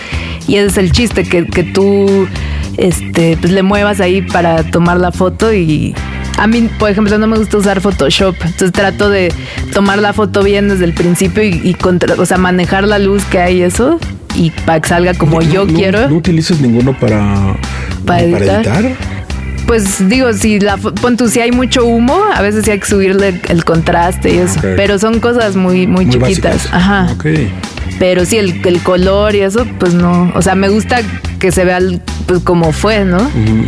Y 0.47 0.57
ese 0.57 0.67
es 0.67 0.79
el 0.79 0.93
chiste, 0.93 1.25
que, 1.25 1.47
que 1.47 1.65
tú 1.65 2.29
este, 2.77 3.37
pues 3.41 3.53
le 3.53 3.63
muevas 3.63 4.01
ahí 4.01 4.23
para 4.23 4.63
tomar 4.63 4.99
la 4.99 5.13
foto 5.13 5.53
y 5.53 5.95
a 6.39 6.47
mí, 6.47 6.71
por 6.79 6.89
ejemplo, 6.89 7.19
no 7.19 7.27
me 7.27 7.37
gusta 7.37 7.57
usar 7.57 7.81
Photoshop, 7.81 8.37
entonces 8.37 8.73
trato 8.73 9.11
de 9.11 9.33
tomar 9.73 9.99
la 9.99 10.13
foto 10.13 10.45
bien 10.45 10.69
desde 10.69 10.85
el 10.85 10.95
principio 10.95 11.43
y, 11.43 11.77
o 12.17 12.27
sea, 12.27 12.39
manejar 12.39 12.87
la 12.87 13.01
luz 13.01 13.25
que 13.25 13.41
hay 13.41 13.63
eso 13.63 13.99
y 14.37 14.51
para 14.51 14.81
que 14.81 14.89
salga 14.89 15.15
como 15.15 15.43
yo 15.43 15.67
quiero. 15.67 16.09
¿No 16.09 16.17
utilizas 16.17 16.61
ninguno 16.61 16.97
para, 16.99 17.57
para 18.07 18.23
editar? 18.23 18.95
Pues 19.69 20.09
digo, 20.09 20.33
si 20.33 20.59
la 20.59 20.79
pon 20.79 21.19
si 21.29 21.41
hay 21.41 21.53
mucho 21.53 21.85
humo, 21.85 22.19
a 22.35 22.41
veces 22.41 22.65
sí 22.65 22.71
hay 22.71 22.81
que 22.81 22.87
subirle 22.87 23.39
el 23.51 23.67
contraste 23.67 24.35
y 24.35 24.39
eso. 24.39 24.59
Pero 24.63 24.99
son 24.99 25.21
cosas 25.21 25.57
muy, 25.57 25.87
muy, 25.87 26.09
chiquitas. 26.09 26.69
Ajá. 26.73 27.15
Pero 27.99 28.25
sí, 28.25 28.39
el, 28.39 28.67
el 28.67 28.81
color 28.81 29.35
y 29.35 29.41
eso, 29.41 29.67
pues 29.79 29.93
no. 29.93 30.33
O 30.35 30.41
sea, 30.41 30.55
me 30.55 30.71
gusta 30.71 31.01
que 31.39 31.53
se 31.53 31.67
vea 31.67 31.81
pues 32.27 32.41
como 32.45 32.73
fue, 32.73 33.05
¿no? 33.05 33.19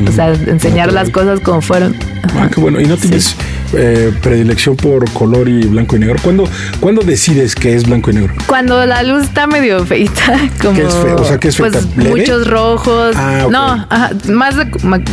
O 0.09 0.13
sea, 0.13 0.33
enseñar 0.33 0.91
las 0.91 1.11
cosas 1.11 1.39
como 1.41 1.61
fueron. 1.61 1.95
Ah, 2.35 2.49
qué 2.53 2.63
bueno. 2.63 2.81
¿Y 2.81 2.87
no 2.87 2.97
tienes 2.97 3.37
eh, 3.75 4.13
predilección 4.23 4.77
por 4.77 5.11
color 5.13 5.49
y 5.49 5.67
blanco 5.67 5.97
y 5.97 6.01
negro? 6.01 6.17
¿Cuándo, 6.23 6.49
¿Cuándo 6.81 7.03
decides 7.03 7.55
que 7.55 7.75
es 7.75 7.87
blanco 7.87 8.11
y 8.11 8.15
negro? 8.15 8.35
Cuando 8.47 8.85
la 8.87 9.03
luz 9.03 9.25
está 9.25 9.47
medio 9.47 9.85
feita. 9.85 10.39
Como, 10.63 10.75
¿Qué 10.75 10.87
es 10.87 10.95
feo? 10.95 11.17
O 11.17 11.25
sea, 11.25 11.39
¿qué 11.39 11.49
es 11.49 11.57
Pues 11.57 11.97
muchos 11.97 12.47
rojos. 12.49 13.15
Ah, 13.17 13.47
no, 13.51 13.87
más 14.33 14.57
de, 14.57 14.65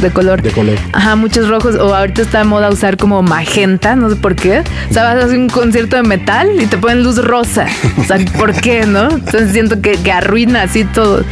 de, 0.01 0.11
color. 0.11 0.41
De 0.41 0.51
color. 0.51 0.77
Ajá, 0.93 1.15
muchos 1.15 1.47
rojos. 1.47 1.75
O 1.75 1.93
ahorita 1.93 2.21
está 2.21 2.39
de 2.39 2.45
moda 2.45 2.69
usar 2.69 2.97
como 2.97 3.21
magenta, 3.21 3.95
no 3.95 4.09
sé 4.09 4.15
por 4.15 4.35
qué. 4.35 4.63
O 4.89 4.93
sea, 4.93 5.03
vas 5.03 5.21
a 5.21 5.25
hacer 5.25 5.37
un 5.37 5.49
concierto 5.49 5.95
de 5.95 6.03
metal 6.03 6.61
y 6.61 6.65
te 6.65 6.77
ponen 6.77 7.03
luz 7.03 7.23
rosa. 7.23 7.67
O 7.97 8.03
sea, 8.03 8.17
¿por 8.37 8.53
qué, 8.53 8.85
no? 8.85 9.09
Entonces 9.09 9.51
siento 9.51 9.81
que, 9.81 9.93
que 9.93 10.11
arruina 10.11 10.63
así 10.63 10.83
todo. 10.85 11.23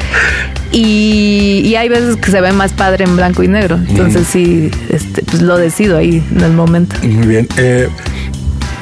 Y, 0.71 1.75
hay 1.75 1.89
veces 1.89 2.17
que 2.17 2.31
se 2.31 2.41
ve 2.41 2.51
más 2.51 2.73
padre 2.73 3.05
en 3.05 3.15
blanco 3.15 3.43
y 3.43 3.47
negro. 3.47 3.79
Entonces 3.87 4.27
sí, 4.27 4.71
este, 4.89 5.23
pues 5.23 5.41
lo 5.41 5.57
decido 5.57 5.97
ahí 5.97 6.23
en 6.31 6.41
el 6.41 6.53
momento. 6.53 6.95
Muy 7.03 7.27
bien. 7.27 7.47
Eh, 7.57 7.87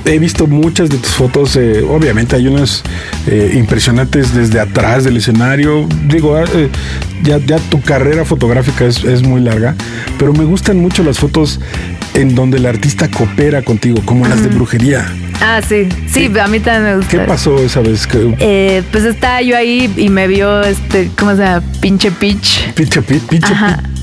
he 0.06 0.20
visto 0.20 0.48
muchas 0.48 0.90
de 0.90 0.98
tus 0.98 1.12
fotos, 1.12 1.56
eh, 1.56 1.84
obviamente 1.84 2.36
hay 2.36 2.48
unas 2.48 2.84
eh, 3.28 3.54
impresionantes 3.56 4.34
desde 4.34 4.60
atrás 4.60 5.04
del 5.04 5.18
escenario. 5.18 5.88
Digo, 6.08 6.36
ah, 6.36 6.46
ya, 7.24 7.38
ya 7.38 7.58
tu 7.58 7.82
carrera 7.82 8.26
fotográfica 8.26 8.86
es, 8.86 9.24
muy 9.24 9.42
larga, 9.42 9.76
pero 10.20 10.34
me 10.34 10.44
gustan 10.44 10.78
mucho 10.78 11.04
las 11.04 11.20
fotos 11.20 11.60
en 12.14 12.36
donde 12.36 12.58
el 12.58 12.66
artista 12.66 13.10
coopera 13.10 13.62
contigo, 13.62 14.02
como 14.06 14.28
las 14.28 14.44
de 14.44 14.50
brujería. 14.50 15.12
Ah, 15.42 15.62
sí, 15.68 15.90
sí, 16.08 16.32
a 16.40 16.48
mí 16.48 16.60
también 16.60 16.84
me 16.84 16.96
gusta. 16.98 17.12
¿Qué 17.12 17.20
pasó 17.20 17.58
esa 17.58 17.82
vez? 17.82 18.08
Eh, 18.40 18.84
pues 18.92 19.04
estaba 19.04 19.42
yo 19.42 19.58
ahí 19.58 19.92
y 19.98 20.10
me 20.10 20.28
vio 20.28 20.62
este, 20.62 21.10
¿cómo 21.18 21.32
se 21.32 21.44
llama? 21.44 21.64
Pinche 21.82 22.12
pitch. 22.12 22.74
Pinche 22.74 23.02
pitch, 23.02 23.24
pinche 23.24 23.54
pitch. 23.54 23.94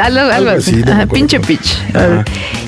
Algo, 0.00 0.20
algo, 0.20 0.50
así. 0.50 0.82
pinche 1.12 1.40
pitch. 1.40 1.76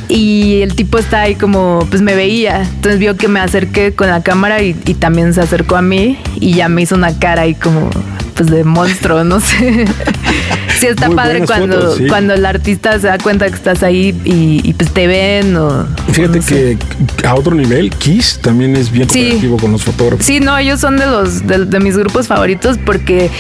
Y 0.08 0.60
el 0.62 0.74
tipo 0.74 0.98
está 0.98 1.22
ahí 1.22 1.34
como, 1.34 1.86
pues 1.88 2.02
me 2.02 2.14
veía. 2.14 2.62
Entonces 2.62 2.98
vio 2.98 3.16
que 3.16 3.28
me 3.28 3.40
acerqué 3.40 3.94
con 3.94 4.08
la 4.08 4.22
cámara 4.22 4.62
y, 4.62 4.76
y 4.84 4.94
también 4.94 5.32
se 5.32 5.40
acercó 5.40 5.76
a 5.76 5.82
mí 5.82 6.18
y 6.40 6.54
ya 6.54 6.68
me 6.68 6.82
hizo 6.82 6.94
una 6.94 7.18
cara 7.18 7.42
ahí 7.42 7.54
como, 7.54 7.88
pues 8.34 8.50
de 8.50 8.64
monstruo, 8.64 9.24
no 9.24 9.40
sé. 9.40 9.86
sí 10.78 10.86
está 10.86 11.10
padre 11.10 11.44
cuando, 11.46 11.96
cuando 12.08 12.34
el 12.34 12.44
artista 12.44 12.98
se 12.98 13.06
da 13.06 13.18
cuenta 13.18 13.48
que 13.48 13.54
estás 13.54 13.82
ahí 13.82 14.18
y, 14.24 14.72
pues 14.74 14.90
te 14.90 15.06
ven 15.06 15.56
o... 15.56 15.86
Fíjate 16.12 16.40
que 16.40 16.78
a 17.26 17.34
otro 17.34 17.54
nivel, 17.54 17.90
Kiss 17.90 18.38
también 18.42 18.76
es 18.76 18.90
bien 18.90 19.08
sí. 19.08 19.40
con 19.60 19.72
los 19.72 19.84
fotógrafos. 19.84 20.24
Sí, 20.24 20.40
no, 20.40 20.56
ellos 20.58 20.80
son 20.80 20.96
de 20.96 21.06
los 21.06 21.46
de, 21.46 21.80
mis 21.80 21.96
grupos 21.96 22.26
favoritos 22.26 22.78
porque 22.84 23.30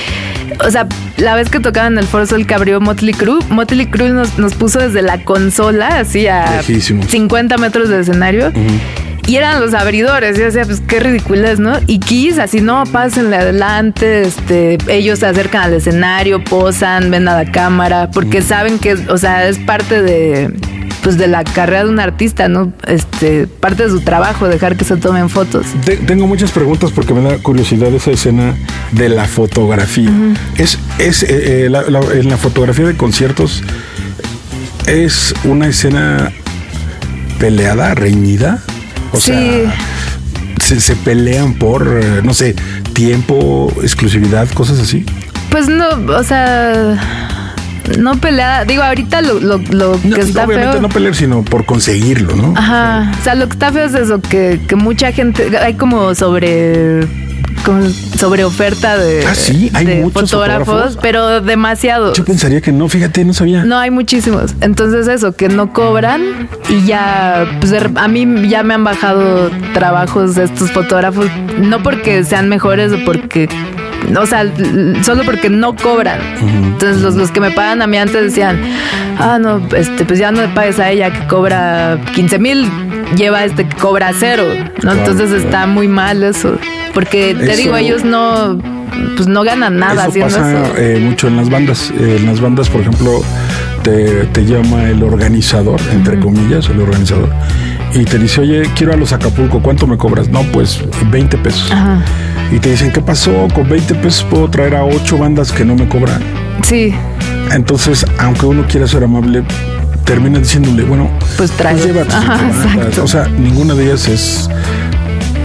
o 0.64 0.70
sea, 0.70 0.86
la 1.16 1.34
vez 1.34 1.48
que 1.48 1.60
tocaban 1.60 1.98
el 1.98 2.06
Foro 2.06 2.26
Sol 2.26 2.46
que 2.46 2.54
abrió 2.54 2.80
Motley 2.80 3.14
Crue, 3.14 3.38
Motley 3.48 3.86
Crue 3.86 4.10
nos, 4.10 4.38
nos 4.38 4.54
puso 4.54 4.78
desde 4.78 5.02
la 5.02 5.24
consola, 5.24 6.00
así 6.00 6.26
a 6.26 6.62
50 6.62 7.58
metros 7.58 7.88
del 7.88 8.00
escenario. 8.00 8.52
Y 9.26 9.36
eran 9.36 9.60
los 9.60 9.72
abridores, 9.72 10.36
y 10.36 10.42
decía, 10.42 10.64
pues 10.64 10.80
qué 10.80 10.98
ridículas, 10.98 11.60
¿no? 11.60 11.78
Y 11.86 12.00
Kiss, 12.00 12.38
así, 12.38 12.60
no, 12.60 12.84
pásenle 12.90 13.36
adelante, 13.36 14.22
este, 14.22 14.78
ellos 14.88 15.20
se 15.20 15.26
acercan 15.26 15.62
al 15.62 15.74
escenario, 15.74 16.42
posan, 16.42 17.10
ven 17.10 17.28
a 17.28 17.36
la 17.44 17.50
cámara, 17.50 18.10
porque 18.10 18.42
saben 18.42 18.78
que, 18.78 18.94
o 18.94 19.18
sea, 19.18 19.46
es 19.48 19.58
parte 19.58 20.02
de, 20.02 20.52
pues 21.02 21.18
de 21.18 21.28
la 21.28 21.44
carrera 21.44 21.84
de 21.84 21.90
un 21.90 22.00
artista, 22.00 22.48
¿no? 22.48 22.72
Este, 22.86 23.46
parte 23.46 23.84
de 23.84 23.90
su 23.90 24.00
trabajo, 24.00 24.48
dejar 24.48 24.76
que 24.76 24.84
se 24.84 24.96
tomen 24.96 25.28
fotos. 25.28 25.66
tengo 26.06 26.26
muchas 26.26 26.50
preguntas 26.50 26.90
porque 26.90 27.14
me 27.14 27.22
da 27.22 27.38
curiosidad 27.38 27.92
esa 27.94 28.10
escena 28.10 28.54
de 28.92 29.08
la 29.08 29.26
fotografía. 29.26 30.10
Es, 30.56 30.78
es 30.98 31.22
eh, 31.22 31.66
eh, 31.66 31.70
en 32.14 32.28
la 32.28 32.36
fotografía 32.36 32.86
de 32.86 32.96
conciertos, 32.96 33.62
es 34.86 35.34
una 35.44 35.68
escena 35.68 36.32
peleada, 37.38 37.94
reñida. 37.94 38.62
O 39.12 39.20
sea, 39.20 39.74
se, 40.58 40.96
pelean 40.96 41.54
por, 41.54 42.00
eh, 42.02 42.20
no 42.22 42.34
sé, 42.34 42.54
tiempo, 42.94 43.72
exclusividad, 43.82 44.48
cosas 44.50 44.78
así. 44.80 45.04
Pues 45.50 45.68
no, 45.68 45.88
o 46.16 46.24
sea, 46.24 46.98
no 47.98 48.16
peleada. 48.20 48.64
Digo, 48.64 48.82
ahorita 48.82 49.20
lo, 49.22 49.40
lo, 49.40 49.58
lo 49.58 50.00
que 50.00 50.20
está 50.20 50.44
obviamente 50.44 50.80
no 50.80 50.88
pelear, 50.88 51.14
sino 51.14 51.42
por 51.42 51.64
conseguirlo, 51.66 52.36
¿no? 52.36 52.54
Ajá. 52.56 53.12
O 53.20 53.22
sea, 53.22 53.34
lo 53.34 53.46
que 53.48 53.52
está 53.52 53.72
feo 53.72 53.84
es 53.84 53.94
eso, 53.94 54.20
que, 54.20 54.60
que 54.66 54.76
mucha 54.76 55.12
gente, 55.12 55.56
hay 55.58 55.74
como 55.74 56.14
sobre 56.14 57.06
con 57.64 57.92
sobre 57.92 58.44
oferta 58.44 58.96
de, 58.96 59.24
ah, 59.26 59.34
sí, 59.34 59.70
hay 59.74 60.02
fotógrafos, 60.10 60.98
pero 61.00 61.40
demasiado. 61.40 62.12
Yo 62.14 62.24
pensaría 62.24 62.60
que 62.60 62.72
no, 62.72 62.88
fíjate, 62.88 63.24
no 63.24 63.34
sabía. 63.34 63.64
No, 63.64 63.78
hay 63.78 63.90
muchísimos. 63.90 64.54
Entonces 64.60 65.08
eso, 65.08 65.34
que 65.34 65.48
no 65.48 65.72
cobran 65.72 66.48
y 66.68 66.84
ya, 66.86 67.46
pues 67.60 67.72
a 67.72 68.08
mí 68.08 68.48
ya 68.48 68.62
me 68.62 68.74
han 68.74 68.84
bajado 68.84 69.50
trabajos 69.74 70.34
de 70.34 70.44
estos 70.44 70.70
fotógrafos, 70.70 71.26
no 71.58 71.82
porque 71.82 72.24
sean 72.24 72.48
mejores 72.48 72.92
o 72.92 72.98
porque 73.04 73.48
o 74.16 74.26
sea, 74.26 74.44
solo 75.02 75.22
porque 75.24 75.48
no 75.48 75.74
cobran. 75.76 76.20
Entonces 76.40 77.02
los, 77.02 77.14
los, 77.14 77.30
que 77.30 77.40
me 77.40 77.50
pagan 77.50 77.82
a 77.82 77.86
mí 77.86 77.96
antes 77.96 78.22
decían, 78.22 78.60
ah, 79.18 79.38
no, 79.40 79.62
este, 79.76 80.04
pues 80.04 80.18
ya 80.18 80.30
no 80.32 80.42
le 80.42 80.48
pagues 80.48 80.78
a 80.78 80.90
ella 80.90 81.12
que 81.12 81.26
cobra 81.26 81.98
15 82.14 82.38
mil, 82.38 82.68
lleva 83.16 83.44
este 83.44 83.66
que 83.66 83.76
cobra 83.76 84.12
cero, 84.18 84.44
¿no? 84.82 84.92
Entonces 84.92 85.30
está 85.30 85.66
muy 85.66 85.88
mal 85.88 86.22
eso. 86.22 86.58
Porque 86.94 87.34
te 87.34 87.56
digo, 87.56 87.76
ellos 87.76 88.04
no, 88.04 88.58
pues 89.16 89.28
no 89.28 89.42
ganan 89.42 89.78
nada 89.78 90.04
haciendo 90.04 90.36
pasa, 90.36 90.64
eso. 90.64 90.74
Eh, 90.76 90.98
mucho 91.00 91.28
en 91.28 91.36
las 91.36 91.48
bandas. 91.48 91.90
Eh, 91.98 92.16
en 92.18 92.26
las 92.26 92.40
bandas, 92.40 92.68
por 92.68 92.82
ejemplo, 92.82 93.22
te, 93.82 94.26
te 94.26 94.44
llama 94.44 94.88
el 94.88 95.02
organizador, 95.02 95.80
entre 95.92 96.18
comillas, 96.18 96.68
el 96.68 96.80
organizador, 96.80 97.30
y 97.94 98.04
te 98.04 98.18
dice, 98.18 98.42
oye, 98.42 98.62
quiero 98.74 98.92
a 98.92 98.96
los 98.96 99.12
Acapulco, 99.12 99.62
¿cuánto 99.62 99.86
me 99.86 99.96
cobras? 99.96 100.28
No, 100.28 100.42
pues 100.52 100.80
20 101.10 101.38
pesos. 101.38 101.72
Y 102.50 102.58
te 102.58 102.70
dicen, 102.70 102.92
¿qué 102.92 103.00
pasó? 103.00 103.48
Con 103.54 103.68
20 103.68 103.94
pesos 103.96 104.24
puedo 104.24 104.48
traer 104.48 104.74
a 104.76 104.84
ocho 104.84 105.18
bandas 105.18 105.52
que 105.52 105.64
no 105.64 105.74
me 105.74 105.88
cobran. 105.88 106.22
Sí. 106.62 106.94
Entonces, 107.50 108.06
aunque 108.18 108.46
uno 108.46 108.66
quiera 108.66 108.86
ser 108.86 109.04
amable, 109.04 109.42
termina 110.04 110.38
diciéndole, 110.38 110.84
bueno, 110.84 111.10
pues 111.36 111.50
trae. 111.52 111.76
Pues 111.76 112.98
o 112.98 113.08
sea, 113.08 113.26
ninguna 113.28 113.74
de 113.74 113.84
ellas 113.84 114.08
es 114.08 114.50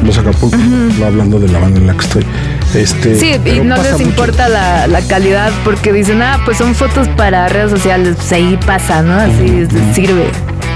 los 0.04 0.18
Acapulco, 0.18 0.58
hablando 1.06 1.40
de 1.40 1.48
la 1.50 1.60
banda 1.60 1.80
en 1.80 1.88
la 1.88 1.94
que 1.94 2.06
estoy. 2.06 2.26
Este, 2.74 3.16
sí, 3.16 3.34
y 3.46 3.60
no 3.62 3.82
les 3.82 4.00
importa 4.02 4.50
la, 4.50 5.02
calidad 5.08 5.52
porque 5.64 5.94
dicen, 5.94 6.22
ah, 6.22 6.40
pues 6.44 6.58
son 6.58 6.76
fotos 6.76 7.08
para 7.10 7.48
redes 7.48 7.72
sociales, 7.72 8.16
pues 8.18 8.32
ahí 8.34 8.60
pasa, 8.66 9.02
¿no? 9.02 9.14
Así 9.14 9.68
sirve. 9.94 10.26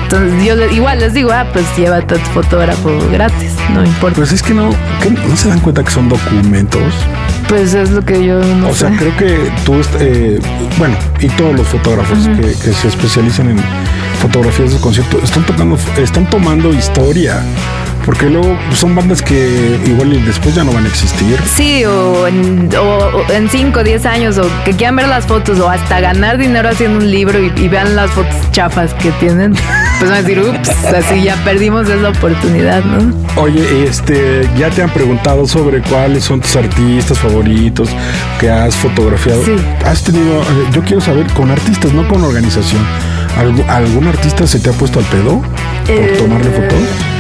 Entonces 0.04 0.44
yo 0.44 0.56
igual 0.72 1.00
les 1.00 1.14
digo, 1.14 1.32
ah, 1.32 1.48
pues 1.54 1.66
llévate 1.78 2.16
tu 2.16 2.30
fotógrafo 2.32 2.90
gratis, 3.12 3.54
no 3.74 3.84
importa. 3.86 4.18
Pues 4.18 4.32
es 4.32 4.44
que 4.44 4.54
no, 4.54 4.70
no 4.70 5.38
se 5.38 5.50
dan 5.50 5.60
cuenta 5.60 5.84
que 5.84 5.92
son 5.92 6.10
documentos. 6.10 6.94
Pues 7.48 7.74
es 7.74 7.92
lo 7.92 8.04
que 8.04 8.26
yo 8.26 8.40
no 8.42 8.70
O 8.70 8.74
sea, 8.74 8.90
creo 8.98 9.16
que 9.18 9.52
tú, 9.66 9.76
eh, 10.00 10.40
bueno, 10.78 10.96
y 11.20 11.28
todos 11.30 11.56
los 11.56 11.68
fotógrafos 11.68 12.28
que, 12.28 12.42
que, 12.42 12.74
se 12.74 12.88
especializan 12.88 13.50
en 13.50 13.58
fotografías 14.22 14.74
de 14.74 14.80
concierto 14.80 15.20
están 15.24 15.46
tocando, 15.46 15.78
están 15.98 16.30
tomando 16.30 16.74
historia 16.74 17.44
porque 18.06 18.30
luego 18.30 18.58
son 18.74 18.96
bandas 18.96 19.22
que 19.22 19.80
igual 19.86 20.24
después 20.26 20.56
ya 20.56 20.64
no 20.64 20.72
van 20.72 20.86
a 20.86 20.88
existir. 20.88 21.40
Sí, 21.46 21.86
o 21.86 22.28
en, 22.28 22.70
o, 22.76 23.32
en 23.32 23.50
5 23.50 23.80
o 23.80 23.84
10 23.84 24.06
años, 24.06 24.38
o 24.38 24.48
que 24.66 24.74
quieran 24.74 24.96
ver 24.96 25.08
las 25.08 25.26
fotos, 25.26 25.60
o 25.60 25.70
hasta 25.70 26.00
ganar 26.00 26.38
dinero 26.38 26.70
haciendo 26.70 27.00
un 27.00 27.12
libro 27.12 27.40
y, 27.40 27.68
vean 27.68 27.96
las 27.96 28.12
fotos 28.12 28.36
chafas 28.52 28.94
que 28.96 29.12
tienen. 29.12 29.54
pues 30.00 30.10
van 30.10 30.20
a 30.20 30.22
decir, 30.22 30.40
ups, 30.40 30.70
así 30.86 31.24
ya 31.24 31.36
perdimos 31.44 31.88
esa 31.88 32.10
oportunidad, 32.10 32.84
¿no? 32.84 33.14
Oye, 33.42 33.86
este, 33.86 34.48
ya 34.58 34.70
te 34.70 34.82
han 34.82 34.90
preguntado 34.90 35.48
sobre 35.48 35.82
cuáles 35.82 36.24
son 36.24 36.42
tus 36.42 36.56
artistas 36.56 37.18
favoritos 37.20 37.90
que 38.40 38.50
has 38.50 38.76
fotografiado. 38.76 39.44
Sí. 39.46 39.56
Has 39.86 40.04
tenido, 40.04 40.42
eh, 40.42 40.68
yo 40.74 40.82
quiero 40.82 41.02
saber, 41.02 41.28
con 41.34 41.52
artistas, 41.52 41.94
no 41.94 42.08
con 42.08 42.24
organización. 42.24 42.82
¿Algún, 43.38 43.70
algún 43.70 44.08
artista 44.08 44.46
se 44.46 44.60
te 44.60 44.70
ha 44.70 44.74
puesto 44.74 45.00
al 45.00 45.06
pedo 45.06 45.42
por 45.86 45.96
Eh, 45.96 46.16
tomarle 46.18 46.52
fotos? 46.52 47.11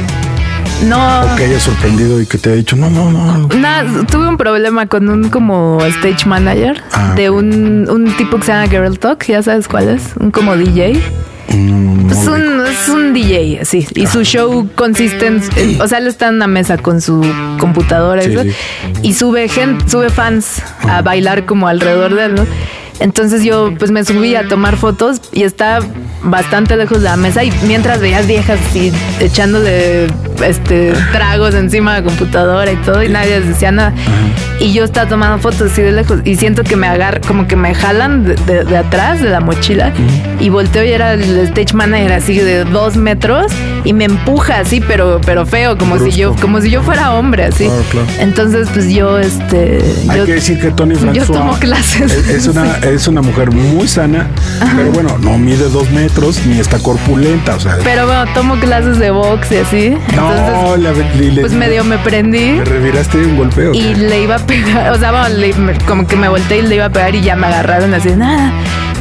No. 0.88 1.21
O 1.21 1.35
que 1.35 1.43
haya 1.45 1.59
sorprendido 1.59 2.19
y 2.21 2.25
que 2.25 2.38
te 2.38 2.50
ha 2.50 2.53
dicho, 2.53 2.75
no, 2.75 2.89
no, 2.89 3.11
no. 3.11 3.47
Tuve 4.07 4.27
un 4.27 4.38
problema 4.38 4.88
con 4.88 5.09
un 5.09 5.29
como 5.29 5.79
stage 5.85 6.25
manager 6.27 6.81
Ah, 6.91 7.13
de 7.15 7.29
un, 7.29 7.88
un 7.89 8.15
tipo 8.17 8.38
que 8.38 8.45
se 8.45 8.51
llama 8.51 8.67
Girl 8.67 8.97
Talk, 8.97 9.23
ya 9.27 9.43
sabes 9.43 9.67
cuál 9.67 9.89
es, 9.89 10.01
un 10.19 10.31
como 10.31 10.55
DJ. 10.57 11.00
Mm, 11.50 12.09
Es 12.09 12.27
un, 12.27 12.65
es 12.65 12.89
un 12.89 13.13
DJ, 13.13 13.59
así. 13.61 13.85
Y 13.95 14.07
su 14.07 14.23
show 14.23 14.67
consiste 14.75 15.27
en, 15.27 15.41
en- 15.57 15.81
O 15.81 15.88
sea, 15.88 16.00
él 16.00 16.07
está 16.07 16.29
en 16.29 16.35
una 16.35 16.47
mesa 16.47 16.77
con 16.77 17.01
su 17.01 17.21
computadora 17.59 18.21
Sí, 18.23 18.33
sí. 18.41 18.51
y 19.03 19.13
sube 19.13 19.47
gente, 19.50 19.88
sube 19.89 20.09
fans 20.09 20.61
a 20.88 21.01
bailar 21.01 21.45
como 21.45 21.67
alrededor 21.67 22.15
de 22.15 22.25
él, 22.25 22.35
¿no? 22.35 22.45
Entonces 23.00 23.43
yo 23.43 23.73
pues 23.79 23.89
me 23.91 24.03
subí 24.05 24.35
a 24.35 24.47
tomar 24.47 24.77
fotos 24.77 25.21
y 25.31 25.41
estaba 25.43 25.83
bastante 26.23 26.77
lejos 26.77 27.00
de 27.00 27.05
la 27.05 27.17
mesa 27.17 27.43
y 27.43 27.51
mientras 27.65 28.00
veías 28.00 28.27
viejas 28.27 28.59
así 28.69 28.93
echándole 29.19 30.05
este 30.43 30.93
tragos 31.12 31.53
encima 31.55 31.95
de 31.95 32.01
la 32.01 32.05
computadora 32.07 32.71
y 32.71 32.75
todo 32.77 33.03
y 33.03 33.10
nadie 33.10 33.39
les 33.39 33.48
decía 33.50 33.71
nada. 33.71 33.93
Y 34.60 34.74
yo 34.74 34.83
estaba 34.83 35.10
tomando 35.10 35.39
fotos 35.39 35.71
así 35.71 35.81
de 35.81 35.91
lejos 35.91 36.19
y 36.24 36.36
siento 36.36 36.63
que 36.63 36.75
me 36.75 36.88
agarran, 36.88 37.21
como 37.27 37.48
que 37.48 37.55
me 37.55 37.74
jalan 37.74 38.24
de, 38.25 38.36
de- 38.36 38.63
de 38.63 38.77
atrás 38.77 39.19
de 39.19 39.29
la 39.29 39.39
mochila 39.39 39.91
y 40.39 40.50
volteo 40.50 40.83
y 40.83 40.91
era 40.91 41.13
el 41.13 41.24
stage 41.48 41.74
manager 41.74 42.13
así 42.13 42.38
de 42.38 42.63
dos 42.65 42.95
metros 42.95 43.51
y 43.83 43.93
me 43.93 44.05
empuja 44.05 44.60
así, 44.60 44.79
pero, 44.79 45.19
pero 45.25 45.48
feo, 45.48 45.75
como 45.79 45.98
si 45.98 46.12
yo, 46.12 46.36
como 46.39 46.62
si 46.62 46.69
yo 46.69 46.83
fuera 46.83 47.13
hombre, 47.15 47.45
así. 47.45 47.65
Claro, 47.65 47.83
claro. 47.89 48.07
Entonces, 48.19 48.67
pues 48.71 48.88
yo, 48.93 49.17
este, 49.17 49.79
Hay 50.07 50.17
yo, 50.19 50.25
que 50.27 50.33
decir 50.36 50.60
que 50.60 50.69
Tony 50.69 50.93
François 50.93 51.25
tomo 51.25 51.53
clases. 51.57 52.12
Es, 52.13 52.27
es 52.29 52.48
una, 52.48 52.75
es 52.83 53.07
una 53.07 53.24
mujer 53.24 53.50
muy 53.51 53.88
sana, 53.88 54.27
pero 54.77 54.91
bueno, 54.91 55.17
no 55.19 55.39
mide 55.39 55.67
dos 55.69 55.89
metros 55.89 56.39
ni 56.45 56.60
está 56.60 56.77
corpulenta. 56.77 57.55
O 57.55 57.60
sea, 57.60 57.77
pero 57.83 58.05
bueno, 58.05 58.25
tomo 58.36 58.55
clases 58.60 59.00
de 59.00 59.10
box 59.10 59.51
y 59.51 59.57
así. 59.57 59.98
no, 60.15 60.30
Entonces, 60.35 61.05
le, 61.17 61.31
le- 61.31 61.41
pues 61.41 61.53
medio 61.53 61.83
me 61.83 61.97
prendí. 62.00 62.53
le 62.53 62.65
reviraste 62.65 63.17
un 63.17 63.38
golpeo. 63.38 63.73
y 63.73 63.95
le 63.95 64.21
iba 64.23 64.35
a 64.35 64.39
pegar, 64.39 64.91
o 64.91 64.97
sea, 65.00 65.11
bueno, 65.11 65.29
le- 65.29 65.53
me- 65.53 65.77
como 65.79 66.07
que 66.07 66.15
me 66.15 66.29
volteé 66.29 66.59
y 66.59 66.61
le 66.63 66.75
iba 66.75 66.85
a 66.85 66.89
pegar 66.89 67.13
y 67.15 67.21
ya 67.21 67.35
me 67.35 67.47
agarraron 67.47 67.93
así, 67.93 68.09
nada. 68.15 68.51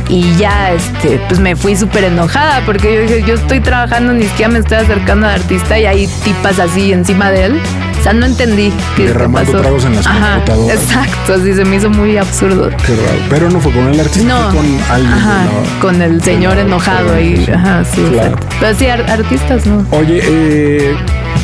Y 0.08 0.34
ya, 0.36 0.72
este, 0.72 1.20
pues 1.28 1.38
me 1.38 1.54
fui 1.54 1.76
súper 1.76 2.02
enojada 2.04 2.62
porque 2.66 2.94
yo 2.94 3.00
dije, 3.02 3.22
yo 3.24 3.34
estoy 3.34 3.60
trabajando, 3.60 4.12
ni 4.12 4.24
siquiera 4.24 4.50
me 4.50 4.58
estoy 4.58 4.78
acercando 4.78 5.26
al 5.28 5.34
artista 5.34 5.78
y 5.78 5.86
hay 5.86 6.08
tipas 6.24 6.58
así 6.58 6.92
encima 6.92 7.30
de 7.30 7.44
él. 7.44 7.60
O 8.00 8.02
sea, 8.02 8.12
no 8.14 8.24
entendí 8.24 8.70
qué, 8.96 9.02
qué 9.02 9.06
Derramando 9.08 9.52
pasó. 9.52 9.62
tragos 9.62 9.84
en 9.84 9.94
las 9.96 10.06
computadoras. 10.08 10.82
Exacto, 10.82 11.34
así 11.34 11.52
se 11.54 11.64
me 11.66 11.76
hizo 11.76 11.90
muy 11.90 12.16
absurdo. 12.16 12.70
Qué 12.70 12.96
raro. 12.96 13.18
Pero 13.28 13.50
no 13.50 13.60
fue 13.60 13.72
con 13.72 13.88
el 13.88 14.00
artista, 14.00 14.26
No, 14.28 14.50
fue 14.50 14.58
con 14.60 14.66
alguien. 14.90 15.12
ajá, 15.12 15.44
la- 15.44 15.80
con 15.80 16.02
el 16.02 16.22
señor 16.22 16.56
la 16.56 16.62
enojado 16.62 17.14
ahí. 17.14 17.46
Ajá, 17.54 17.84
sí, 17.84 18.00
Claro. 18.10 18.28
exacto. 18.30 18.46
Pero 18.58 18.78
sí, 18.78 18.86
ar- 18.86 19.10
artistas 19.10 19.66
no. 19.66 19.84
Oye, 19.90 20.20
eh, 20.24 20.96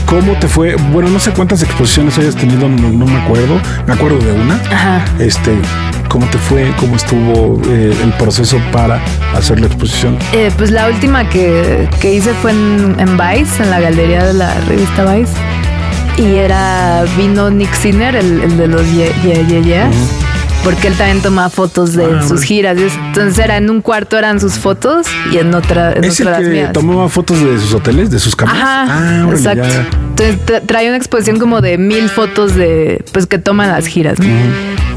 ¿cómo 0.06 0.32
te 0.38 0.48
fue? 0.48 0.76
Bueno, 0.92 1.10
no 1.10 1.18
sé 1.20 1.30
cuántas 1.32 1.62
exposiciones 1.62 2.16
hayas 2.18 2.34
tenido, 2.36 2.68
no, 2.70 2.88
no 2.90 3.04
me 3.06 3.20
acuerdo. 3.20 3.60
Me 3.86 3.92
acuerdo 3.92 4.16
de 4.18 4.32
una. 4.32 4.54
Ajá. 4.72 5.04
Este, 5.18 5.52
¿cómo 6.08 6.26
te 6.30 6.38
fue? 6.38 6.72
¿Cómo 6.80 6.96
estuvo 6.96 7.60
eh, 7.68 7.94
el 8.02 8.12
proceso 8.14 8.58
para 8.72 8.98
hacer 9.36 9.60
la 9.60 9.66
exposición? 9.66 10.16
Eh, 10.32 10.50
pues 10.56 10.70
la 10.70 10.88
última 10.88 11.28
que, 11.28 11.86
que 12.00 12.14
hice 12.14 12.32
fue 12.40 12.52
en, 12.52 12.96
en 12.98 13.18
Vice, 13.18 13.62
en 13.62 13.70
la 13.70 13.78
galería 13.80 14.24
de 14.24 14.32
la 14.32 14.54
revista 14.68 15.04
Vice. 15.14 15.32
Y 16.18 16.36
era, 16.36 17.04
vino 17.16 17.50
Nick 17.50 17.74
Sinner, 17.74 18.16
el, 18.16 18.40
el 18.40 18.56
de 18.56 18.68
los 18.68 18.82
Ye 18.94 19.12
Ye 19.22 19.62
Ye 19.62 19.82
porque 20.64 20.88
él 20.88 20.94
también 20.94 21.20
toma 21.22 21.48
fotos 21.48 21.92
de 21.92 22.04
Ah, 22.06 22.26
sus 22.26 22.42
giras. 22.42 22.76
Entonces 22.76 23.38
era 23.38 23.56
en 23.56 23.70
un 23.70 23.80
cuarto 23.82 24.18
eran 24.18 24.40
sus 24.40 24.54
fotos 24.54 25.06
y 25.30 25.36
en 25.38 25.54
otra, 25.54 25.92
en 25.92 26.02
¿Es 26.02 26.20
otra 26.20 26.32
las 26.32 26.40
que 26.40 26.48
mías. 26.48 26.72
tomaba 26.72 27.08
fotos 27.08 27.38
de 27.40 27.56
sus 27.60 27.72
hoteles, 27.74 28.10
de 28.10 28.18
sus 28.18 28.34
cámaras? 28.34 28.60
Ajá, 28.62 28.86
ah, 28.88 29.28
exacto. 29.30 29.62
ya. 29.62 29.86
Entonces 30.08 30.36
tra- 30.44 30.62
trae 30.66 30.88
una 30.88 30.96
exposición 30.96 31.38
como 31.38 31.60
de 31.60 31.78
mil 31.78 32.08
fotos 32.08 32.56
de, 32.56 33.04
pues 33.12 33.26
que 33.26 33.38
toman 33.38 33.68
las 33.68 33.86
giras. 33.86 34.18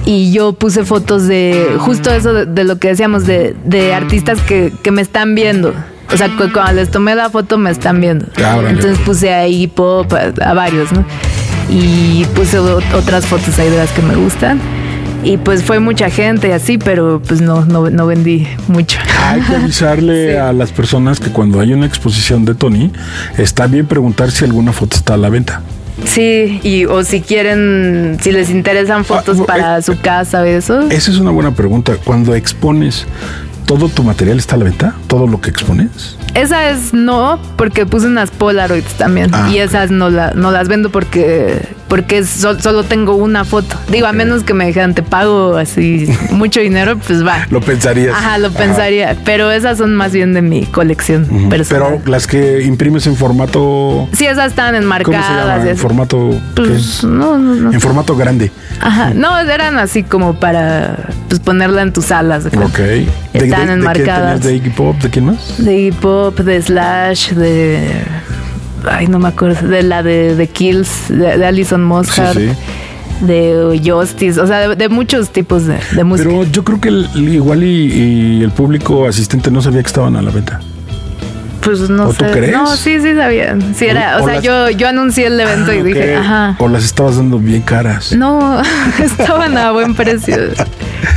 Y 0.05 0.31
yo 0.31 0.53
puse 0.53 0.85
fotos 0.85 1.27
de 1.27 1.75
justo 1.77 2.09
eso 2.11 2.33
de, 2.33 2.45
de 2.47 2.63
lo 2.63 2.79
que 2.79 2.87
decíamos, 2.87 3.27
de, 3.27 3.55
de 3.63 3.93
artistas 3.93 4.39
que, 4.41 4.73
que 4.81 4.89
me 4.89 5.03
están 5.03 5.35
viendo. 5.35 5.75
O 6.13 6.17
sea, 6.17 6.27
cu- 6.35 6.51
cuando 6.51 6.73
les 6.73 6.89
tomé 6.89 7.15
la 7.15 7.29
foto 7.29 7.57
me 7.57 7.69
están 7.71 7.99
viendo. 8.01 8.25
Ah. 8.43 8.59
Entonces 8.67 8.97
puse 8.99 9.33
ahí 9.33 9.67
pop 9.67 10.11
a, 10.13 10.49
a 10.49 10.53
varios, 10.53 10.91
¿no? 10.91 11.05
Y 11.69 12.25
puse 12.35 12.57
otras 12.59 13.25
fotos 13.25 13.57
ahí 13.59 13.69
de 13.69 13.77
las 13.77 13.91
que 13.91 14.01
me 14.01 14.15
gustan. 14.15 14.59
Y 15.23 15.35
pues 15.37 15.63
fue 15.63 15.79
mucha 15.79 16.09
gente 16.09 16.47
y 16.47 16.51
así, 16.51 16.77
pero 16.77 17.21
pues 17.27 17.41
no, 17.41 17.65
no, 17.65 17.89
no 17.89 18.07
vendí 18.07 18.47
mucho. 18.69 18.97
Hay 19.21 19.41
que 19.41 19.55
avisarle 19.57 20.29
Sí. 20.31 20.37
a 20.37 20.53
las 20.53 20.71
personas 20.71 21.19
que 21.19 21.29
cuando 21.29 21.59
hay 21.59 21.73
una 21.73 21.85
exposición 21.85 22.45
de 22.45 22.55
Tony, 22.55 22.89
está 23.37 23.67
bien 23.67 23.85
preguntar 23.85 24.31
si 24.31 24.45
alguna 24.45 24.71
foto 24.71 24.95
está 24.95 25.15
a 25.15 25.17
la 25.17 25.29
venta. 25.29 25.61
Sí, 26.05 26.61
y 26.63 26.85
o 26.85 27.03
si 27.03 27.19
quieren, 27.19 28.17
si 28.21 28.31
les 28.31 28.49
interesan 28.49 29.03
fotos 29.03 29.37
Ah, 29.41 29.45
para 29.45 29.77
eh, 29.79 29.81
su 29.81 29.99
casa 29.99 30.39
o 30.41 30.45
eso. 30.45 30.79
Esa 30.89 31.11
es 31.11 31.17
una 31.17 31.31
buena 31.31 31.51
pregunta. 31.53 31.97
Cuando 32.05 32.33
expones, 32.33 33.05
¿todo 33.69 33.87
tu 33.87 34.01
material 34.01 34.39
está 34.39 34.55
a 34.55 34.57
la 34.57 34.65
venta? 34.65 34.95
¿Todo 35.05 35.27
lo 35.27 35.39
que 35.41 35.51
expones? 35.51 36.17
Esa 36.33 36.71
es 36.71 36.91
no, 36.91 37.39
porque 37.55 37.85
puse 37.85 38.07
unas 38.07 38.31
Polaroids 38.31 38.95
también. 38.95 39.29
Ah, 39.31 39.47
y 39.51 39.59
esas 39.59 39.91
no, 39.91 40.09
la, 40.09 40.31
no 40.31 40.49
las 40.49 40.67
vendo 40.67 40.89
porque, 40.89 41.69
porque 41.89 42.23
sol- 42.23 42.61
solo 42.61 42.83
tengo 42.83 43.15
una 43.15 43.43
foto. 43.43 43.75
Digo, 43.89 44.07
a 44.07 44.13
menos 44.13 44.43
que 44.43 44.53
me 44.53 44.65
dijeran, 44.67 44.93
te 44.93 45.03
pago 45.03 45.57
así 45.57 46.07
mucho 46.31 46.59
dinero, 46.61 46.97
pues 46.99 47.25
va. 47.25 47.45
Lo 47.51 47.59
pensarías. 47.61 48.15
Ajá, 48.15 48.37
lo 48.37 48.51
pensaría. 48.51 49.17
Pero 49.25 49.51
esas 49.51 49.77
son 49.79 49.95
más 49.95 50.11
bien 50.13 50.33
de 50.33 50.41
mi 50.41 50.65
colección 50.65 51.23
Ujú. 51.29 51.49
personal. 51.49 51.99
Pero 51.99 52.11
las 52.11 52.27
que 52.27 52.61
imprimes 52.63 53.05
en 53.07 53.15
formato... 53.15 54.07
sí, 54.13 54.25
esas 54.25 54.47
están 54.51 54.67
¿Cómo 54.67 54.77
se 54.77 54.83
enmarcadas. 54.83 55.47
llama? 55.57 55.65
y 55.65 55.69
En 55.69 55.77
formato... 55.77 56.39
Pues 56.55 57.03
no, 57.03 57.37
no, 57.37 57.55
no. 57.55 57.73
En 57.73 57.81
formato 57.81 58.15
grande. 58.15 58.51
Ajá. 58.81 59.11
No, 59.13 59.37
eran 59.39 59.77
así 59.79 60.03
como 60.03 60.35
para 60.39 60.95
pues, 61.27 61.39
ponerla 61.39 61.81
en 61.81 61.91
tus 61.91 62.11
alas. 62.11 62.45
acá. 62.45 62.59
Ok. 62.59 62.77
¿De, 62.77 63.07
Están 63.33 63.61
de- 63.61 63.67
de 63.67 63.73
enmarcadas. 63.73 64.39
tenías? 64.39 64.43
¿De 64.43 64.55
Iggy 64.55 64.69
Pop? 64.69 64.95
¿De 65.01 65.09
quién 65.09 65.25
más? 65.25 65.63
De 65.63 65.77
hip 65.79 66.05
hop, 66.05 66.35
de 66.35 66.61
Slash, 66.61 67.31
de. 67.31 67.89
Ay, 68.89 69.07
no 69.07 69.19
me 69.19 69.27
acuerdo. 69.29 69.67
De 69.67 69.83
la 69.83 70.03
de, 70.03 70.35
de 70.35 70.47
Kills, 70.47 70.89
de, 71.09 71.37
de 71.37 71.45
Alison 71.45 71.83
Mosshart, 71.83 72.37
Sí, 72.37 72.49
sí. 72.49 73.25
de 73.25 73.81
Justice. 73.83 74.39
O 74.39 74.47
sea, 74.47 74.69
de, 74.69 74.75
de 74.75 74.89
muchos 74.89 75.29
tipos 75.29 75.65
de, 75.65 75.77
de 75.93 76.03
música. 76.03 76.29
Pero 76.29 76.43
yo 76.45 76.63
creo 76.63 76.79
que 76.81 76.89
el- 76.89 77.09
igual 77.15 77.63
y, 77.63 77.91
y 78.39 78.43
el 78.43 78.51
público 78.51 79.07
asistente 79.07 79.51
no 79.51 79.61
sabía 79.61 79.81
que 79.81 79.87
estaban 79.87 80.15
a 80.15 80.21
la 80.21 80.31
venta. 80.31 80.59
pues 81.61 81.89
no 81.89 82.07
¿o 82.07 82.13
tú 82.13 82.25
crees? 82.31 82.51
No, 82.53 82.67
sí, 82.75 82.99
sí 83.01 83.13
sabían. 83.15 83.75
Sí, 83.75 83.85
era. 83.85 84.17
O 84.19 84.23
O, 84.23 84.25
sea, 84.25 84.35
las- 84.35 84.43
yo, 84.43 84.69
yo 84.69 84.87
anuncié 84.87 85.27
el 85.27 85.39
evento 85.39 85.71
Ah, 85.71 85.75
y 85.75 85.83
dije, 85.83 86.15
ajá. 86.15 86.55
O 86.59 86.67
las 86.67 86.83
estabas 86.85 87.17
dando 87.17 87.37
bien 87.39 87.61
caras. 87.61 88.13
No, 88.15 88.61
estaban 89.03 89.57
a 89.57 89.71
buen 89.71 89.93
precio. 89.95 90.35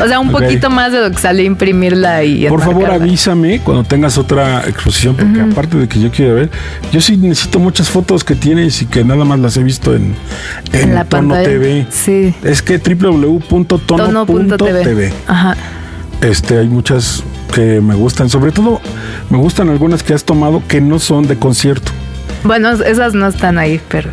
O 0.00 0.06
sea, 0.08 0.20
un 0.20 0.30
poquito 0.32 0.70
más 0.70 0.92
de 0.92 1.00
lo 1.00 1.10
que 1.10 1.18
salí 1.18 1.42
a 1.42 1.46
imprimirla 1.46 2.24
y. 2.24 2.48
Por 2.48 2.60
favor, 2.62 2.90
avísame 2.90 3.60
cuando 3.60 3.84
tengas 3.84 4.18
otra 4.18 4.60
exposición, 4.68 5.16
porque 5.16 5.40
aparte 5.40 5.76
de 5.76 5.88
que 5.88 6.00
yo 6.00 6.10
quiero 6.10 6.34
ver, 6.36 6.50
yo 6.92 7.00
sí 7.00 7.16
necesito 7.16 7.58
muchas 7.58 7.90
fotos 7.90 8.24
que 8.24 8.34
tienes 8.34 8.82
y 8.82 8.86
que 8.86 9.04
nada 9.04 9.24
más 9.24 9.38
las 9.40 9.56
he 9.56 9.62
visto 9.62 9.94
en, 9.94 10.14
en, 10.72 10.80
En 10.90 10.94
la 10.94 11.04
Tono 11.04 11.30
pantalla. 11.30 11.48
TV. 11.48 11.86
Sí. 11.90 12.34
Es 12.42 12.62
que 12.62 12.78
www.tono.tv. 12.78 13.86
Tono.tv. 14.56 15.12
Ajá. 15.26 15.56
Este, 16.20 16.58
hay 16.58 16.68
muchas 16.68 17.22
que 17.52 17.80
me 17.80 17.94
gustan. 17.94 18.28
Sobre 18.30 18.52
todo, 18.52 18.80
me 19.30 19.38
gustan 19.38 19.68
algunas 19.68 20.02
que 20.02 20.14
has 20.14 20.24
tomado 20.24 20.62
que 20.68 20.80
no 20.80 20.98
son 20.98 21.26
de 21.26 21.36
concierto. 21.36 21.90
Bueno, 22.44 22.70
esas 22.70 23.14
no 23.14 23.26
están 23.28 23.58
ahí, 23.58 23.80
pero. 23.88 24.10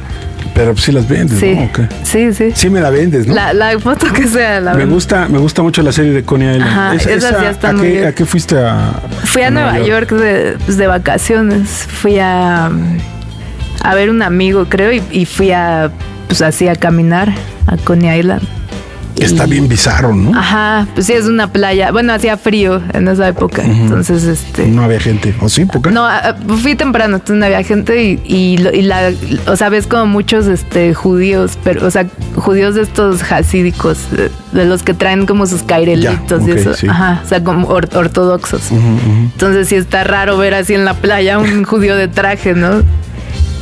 Pero 0.59 0.75
sí 0.75 0.91
las 0.91 1.07
vendes, 1.07 1.39
Sí. 1.39 1.55
¿no? 1.55 1.63
¿O 1.63 1.71
qué? 1.71 1.87
Sí, 2.03 2.33
sí. 2.33 2.51
Sí 2.53 2.69
me 2.69 2.81
la 2.81 2.89
vendes, 2.89 3.25
¿no? 3.25 3.33
La, 3.33 3.53
la 3.53 3.79
foto 3.79 4.11
que 4.11 4.27
sea, 4.27 4.59
la 4.59 4.73
me 4.73 4.83
gusta, 4.83 5.29
me 5.29 5.37
gusta 5.37 5.61
mucho 5.61 5.81
la 5.81 5.93
serie 5.93 6.11
de 6.11 6.23
Coney 6.25 6.49
Island. 6.57 6.69
Ajá, 6.69 6.95
esas 6.95 7.41
ya 7.41 7.49
están 7.51 7.75
¿a, 7.75 7.77
muy 7.79 7.87
qué, 7.87 7.93
bien. 7.93 8.07
¿A 8.07 8.11
qué 8.11 8.25
fuiste 8.25 8.57
a? 8.59 8.91
Fui 9.23 9.41
a 9.41 9.51
Nueva 9.51 9.79
York 9.79 10.11
de, 10.11 10.57
pues, 10.65 10.75
de 10.75 10.87
vacaciones. 10.87 11.69
Fui 11.87 12.19
a, 12.19 12.69
a 13.83 13.95
ver 13.95 14.09
un 14.09 14.21
amigo, 14.21 14.65
creo, 14.67 14.91
y, 14.91 15.01
y 15.11 15.25
fui 15.25 15.53
a, 15.53 15.91
pues 16.27 16.41
así, 16.41 16.67
a 16.67 16.75
caminar 16.75 17.31
a 17.65 17.77
Coney 17.77 18.19
Island. 18.19 18.41
Está 19.19 19.45
bien 19.45 19.67
bizarro, 19.67 20.15
¿no? 20.15 20.37
Ajá, 20.37 20.87
pues 20.93 21.07
sí, 21.07 21.13
es 21.13 21.25
una 21.25 21.51
playa. 21.51 21.91
Bueno, 21.91 22.13
hacía 22.13 22.37
frío 22.37 22.81
en 22.93 23.07
esa 23.07 23.27
época. 23.27 23.63
Entonces, 23.63 24.23
este. 24.23 24.67
No 24.67 24.83
había 24.83 24.99
gente. 24.99 25.33
¿O 25.41 25.49
sí? 25.49 25.65
¿Por 25.65 25.81
qué? 25.81 25.91
No, 25.91 26.07
fui 26.61 26.75
temprano, 26.75 27.15
entonces 27.15 27.37
no 27.37 27.45
había 27.45 27.63
gente 27.63 28.03
y, 28.03 28.19
y, 28.25 28.57
la. 28.81 29.11
O 29.47 29.55
sea, 29.55 29.69
ves 29.69 29.87
como 29.87 30.05
muchos 30.05 30.47
este, 30.47 30.93
judíos, 30.93 31.57
pero, 31.63 31.85
o 31.85 31.91
sea, 31.91 32.07
judíos 32.35 32.75
de 32.75 32.81
estos 32.81 33.31
hasídicos, 33.31 34.07
de, 34.11 34.65
los 34.65 34.83
que 34.83 34.93
traen 34.93 35.25
como 35.25 35.45
sus 35.45 35.63
cairelitos 35.63 36.47
y 36.47 36.51
eso. 36.51 36.71
Ajá, 36.89 37.21
o 37.23 37.27
sea, 37.27 37.43
como 37.43 37.67
ortodoxos. 37.67 38.71
Entonces, 38.71 39.67
sí 39.67 39.75
está 39.75 40.03
raro 40.03 40.37
ver 40.37 40.53
así 40.53 40.73
en 40.73 40.85
la 40.85 40.93
playa 40.93 41.39
un 41.39 41.63
judío 41.63 41.95
de 41.95 42.07
traje, 42.07 42.53
¿no? 42.53 42.83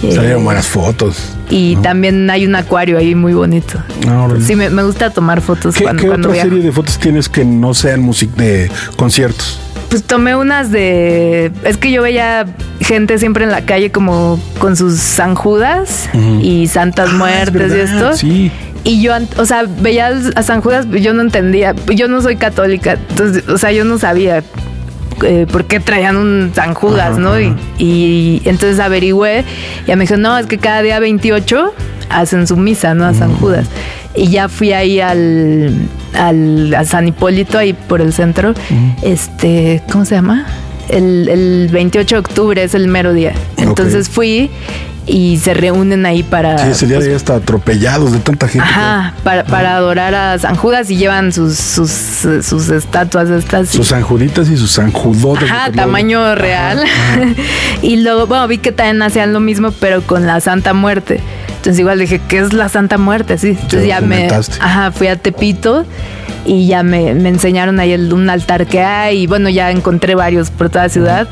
Salieron 0.02 0.44
buenas 0.44 0.68
fotos. 0.68 1.34
Y 1.50 1.76
también 1.78 2.30
hay 2.30 2.46
un 2.46 2.56
acuario 2.56 2.98
ahí 2.98 3.16
muy 3.16 3.34
bonito. 3.34 3.80
Ah, 4.08 4.28
sí, 4.40 4.56
me, 4.56 4.70
gusta 4.84 5.10
tomar 5.10 5.42
fotos 5.42 5.76
¿Qué, 5.76 5.84
cuando, 5.84 6.04
¿qué 6.04 6.10
otra 6.10 6.36
serie 6.36 6.62
de 6.62 6.72
fotos 6.72 7.00
tienes 7.00 7.30
que 7.30 7.44
no 7.46 7.74
sean 7.74 8.02
música 8.02 8.42
de 8.42 8.70
conciertos? 8.96 9.60
Pues 9.90 10.04
tomé 10.04 10.36
unas 10.36 10.72
de. 10.72 11.52
Es 11.64 11.78
que 11.78 11.92
yo 11.92 12.02
veía 12.02 12.46
gente 12.82 13.18
siempre 13.18 13.46
en 13.46 13.52
la 13.52 13.66
calle 13.66 13.90
como 13.90 14.40
con 14.60 14.76
sus 14.76 15.00
Sanjudas 15.00 16.10
y 16.42 16.68
Santas 16.68 17.10
ah, 17.12 17.18
Muertes 17.18 17.74
y 17.74 17.80
esto. 17.80 18.14
Sí. 18.18 18.52
Y 18.84 19.02
yo, 19.02 19.14
o 19.38 19.46
sea, 19.46 19.64
veía 19.82 20.12
a 20.36 20.44
San 20.44 20.62
Judas, 20.62 20.88
yo 20.90 21.14
no 21.14 21.22
entendía. 21.22 21.74
Yo 21.94 22.08
no 22.08 22.22
soy 22.22 22.36
católica, 22.36 22.98
entonces, 23.10 23.48
o 23.48 23.58
sea, 23.58 23.72
yo 23.72 23.86
no 23.86 23.98
sabía 23.98 24.44
eh, 25.23 25.45
por 25.51 25.65
qué 25.65 25.80
traían 25.80 26.17
un 26.17 26.51
San 26.53 26.73
Judas, 26.73 27.17
¿no? 27.17 27.39
Y, 27.39 28.41
entonces 28.45 28.80
averigüé 28.80 29.43
y 29.86 29.95
me 29.95 30.03
dijo, 30.03 30.17
no, 30.17 30.38
es 30.38 30.45
que 30.45 30.58
cada 30.58 30.82
día 30.82 30.99
28 30.99 31.73
hacen 32.10 32.47
su 32.47 32.58
misa, 32.58 32.93
¿no? 32.93 33.06
A 33.06 33.13
San. 33.13 33.34
Judas. 33.36 33.67
Y 34.15 34.30
ya 34.30 34.49
fui 34.49 34.73
ahí 34.73 34.99
al, 34.99 35.73
al 36.13 36.73
a 36.73 36.86
San 36.86 37.08
Hipólito, 37.08 37.58
ahí 37.58 37.73
por 37.73 38.01
el 38.01 38.13
centro. 38.13 38.53
Este, 39.01 39.84
¿cómo 39.91 40.06
se 40.06 40.15
llama? 40.15 40.45
El, 40.89 41.28
el, 41.30 41.69
28 41.71 42.15
de 42.15 42.19
octubre 42.19 42.63
es 42.63 42.73
el 42.73 42.88
mero 42.88 43.13
día. 43.13 43.34
Entonces 43.58 44.10
fui 44.10 44.50
y 45.08 45.38
se 45.38 45.54
reúnen 45.54 46.06
ahí 46.06 46.21
para. 46.21 46.58
Sí, 46.58 46.69
ese 46.71 46.86
día 46.86 46.97
pues, 46.97 47.15
hasta 47.15 47.36
atropellados 47.36 48.12
de 48.12 48.19
tanta 48.19 48.47
gente. 48.47 48.67
Ajá, 48.67 49.13
para, 49.23 49.45
para 49.45 49.76
adorar 49.78 50.13
a 50.13 50.38
San 50.38 50.56
Judas 50.56 50.89
y 50.91 50.97
llevan 50.97 51.32
sus, 51.32 51.58
sus, 51.58 51.89
sus 51.89 52.69
estatuas 52.69 53.30
estas. 53.30 53.69
Sus 53.69 53.88
sanjuditas 53.88 54.50
y 54.50 54.58
sus 54.58 54.71
sanjudotes. 54.71 55.50
Ajá, 55.50 55.71
tamaño 55.71 56.36
real. 56.36 56.84
y 57.82 57.97
luego, 57.97 58.28
bueno, 58.28 58.47
vi 58.47 58.58
que 58.58 58.71
también 58.71 59.02
hacían 59.02 59.34
lo 59.34 59.39
mismo, 59.39 59.71
pero 59.71 60.02
con 60.02 60.28
la 60.28 60.39
Santa 60.41 60.73
Muerte. 60.73 61.21
Entonces 61.67 61.82
igual 61.82 61.99
dije, 61.99 62.21
¿qué 62.30 62.39
es 62.39 62.53
la 62.53 62.69
Santa 62.69 62.97
Muerte? 62.97 63.38
Sí, 63.38 63.49
entonces 63.49 63.86
ya 63.86 63.99
me... 63.99 64.30
Ajá, 64.62 64.93
fui 64.93 65.08
a 65.08 65.17
Tepito 65.17 65.86
y 66.45 66.65
ya 66.65 66.82
me, 66.82 67.13
me 67.13 67.27
enseñaron 67.27 67.82
ahí 67.82 67.91
el, 67.91 68.13
un 68.13 68.30
altar 68.30 68.67
que 68.67 68.80
hay 68.80 69.23
y 69.23 69.27
bueno, 69.27 69.49
ya 69.49 69.69
encontré 69.69 70.15
varios 70.15 70.49
por 70.49 70.69
toda 70.69 70.84
la 70.84 70.89
ciudad. 70.89 71.27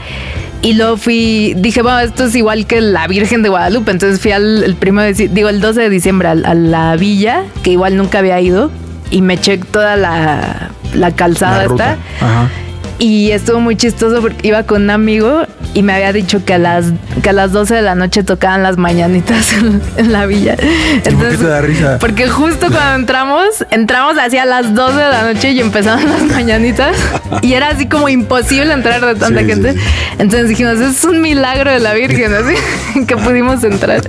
Y 0.61 0.73
luego 0.73 0.97
fui, 0.97 1.53
dije, 1.55 1.81
bueno, 1.81 2.01
esto 2.01 2.25
es 2.25 2.35
igual 2.35 2.65
que 2.65 2.81
la 2.81 3.07
Virgen 3.07 3.43
de 3.43 3.49
Guadalupe. 3.49 3.91
Entonces 3.91 4.19
fui 4.19 4.33
al 4.33 4.65
el 4.65 4.75
primero, 4.75 5.09
digo, 5.15 5.47
el 5.47 5.61
12 5.61 5.79
de 5.79 5.89
diciembre 5.89 6.27
a, 6.27 6.35
la 6.35 6.97
villa, 6.97 7.43
que 7.63 7.71
igual 7.71 7.95
nunca 7.95 8.19
había 8.19 8.41
ido, 8.41 8.71
y 9.11 9.21
me 9.21 9.35
eché 9.35 9.57
toda 9.57 9.95
la, 9.95 10.69
la 10.93 11.11
calzada 11.11 11.63
esta. 11.63 11.97
Ajá. 12.19 12.49
Y 12.97 13.31
estuvo 13.31 13.60
muy 13.60 13.75
chistoso 13.75 14.21
porque 14.21 14.47
iba 14.47 14.63
con 14.63 14.84
un 14.84 14.89
amigo 14.89 15.45
y 15.73 15.84
me 15.84 15.93
había 15.93 16.13
dicho 16.13 16.45
que 16.45 16.53
a 16.53 16.58
las, 16.58 16.86
que 17.21 17.29
a 17.29 17.34
las 17.34 17.51
12 17.51 17.75
de 17.75 17.81
la 17.81 17.95
noche 17.95 18.23
tocaban 18.23 18.63
las 18.63 18.77
mañanitas 18.77 19.53
en, 19.97 20.12
la 20.12 20.25
villa. 20.25 20.55
Entonces, 20.58 21.13
¿Por 21.13 21.29
qué 21.29 21.38
te 21.38 21.47
da 21.47 21.62
risa? 21.62 21.99
Porque 21.99 22.29
justo 22.29 22.67
cuando 22.71 22.95
entramos, 22.95 23.47
entramos 23.71 24.17
hacia 24.17 24.45
las 24.45 24.73
12 24.73 24.95
de 24.95 25.10
la 25.10 25.34
noche 25.34 25.51
y 25.51 25.60
empezaban 25.60 26.08
las 26.10 26.23
mañanitas. 26.23 26.95
Y 27.41 27.53
era 27.53 27.69
así 27.69 27.88
como 27.88 28.08
imposible 28.08 28.71
entrar 28.71 29.05
de 29.05 29.15
tanta 29.15 29.43
gente. 29.43 29.75
Entonces 30.17 30.47
dijimos, 30.47 30.79
es 30.79 31.03
un 31.03 31.21
milagro 31.21 31.71
de 31.71 31.79
la 31.79 31.93
Virgen, 31.93 32.34
así 32.34 33.05
que 33.05 33.17
pudimos 33.17 33.63
entrar. 33.65 34.01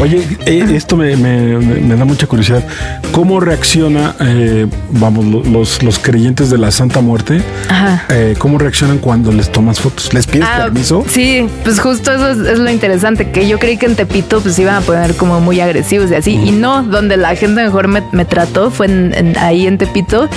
Oye, 0.00 0.22
eh, 0.44 0.66
esto 0.74 0.96
me, 0.96 1.16
da 1.16 2.04
mucha 2.04 2.26
curiosidad. 2.26 2.62
¿Cómo 3.12 3.40
reacciona, 3.40 4.14
eh, 4.20 4.66
vamos, 4.90 5.24
los, 5.46 5.82
los 5.82 5.98
creyentes 5.98 6.50
de 6.50 6.58
la 6.58 6.70
Santa 6.70 7.00
Muerte? 7.00 7.40
Ajá. 7.70 8.04
Eh, 8.10 8.33
cómo 8.34 8.58
reaccionan 8.58 8.98
cuando 8.98 9.32
les 9.32 9.50
tomas 9.50 9.80
fotos. 9.80 10.12
¿Les 10.12 10.26
pides 10.26 10.46
ah, 10.50 10.64
permiso? 10.64 11.04
Sí, 11.08 11.46
pues 11.62 11.80
justo 11.80 12.12
eso 12.12 12.30
es, 12.30 12.58
lo 12.58 12.70
interesante, 12.70 13.30
que 13.30 13.48
yo 13.48 13.58
creí 13.58 13.76
que 13.76 13.86
en 13.86 13.96
Tepito 13.96 14.40
pues 14.40 14.58
iban 14.58 14.76
a 14.76 14.80
poner 14.80 15.14
como 15.16 15.40
muy 15.40 15.60
agresivos 15.60 16.10
y 16.10 16.14
así, 16.14 16.32
y 16.32 16.50
no, 16.50 16.82
donde 16.82 17.16
la 17.16 17.34
gente 17.36 17.62
mejor 17.62 17.88
me, 17.88 18.24
trató 18.24 18.70
fue 18.70 18.88
ahí 19.38 19.66
en 19.66 19.78
Tepito, 19.78 20.28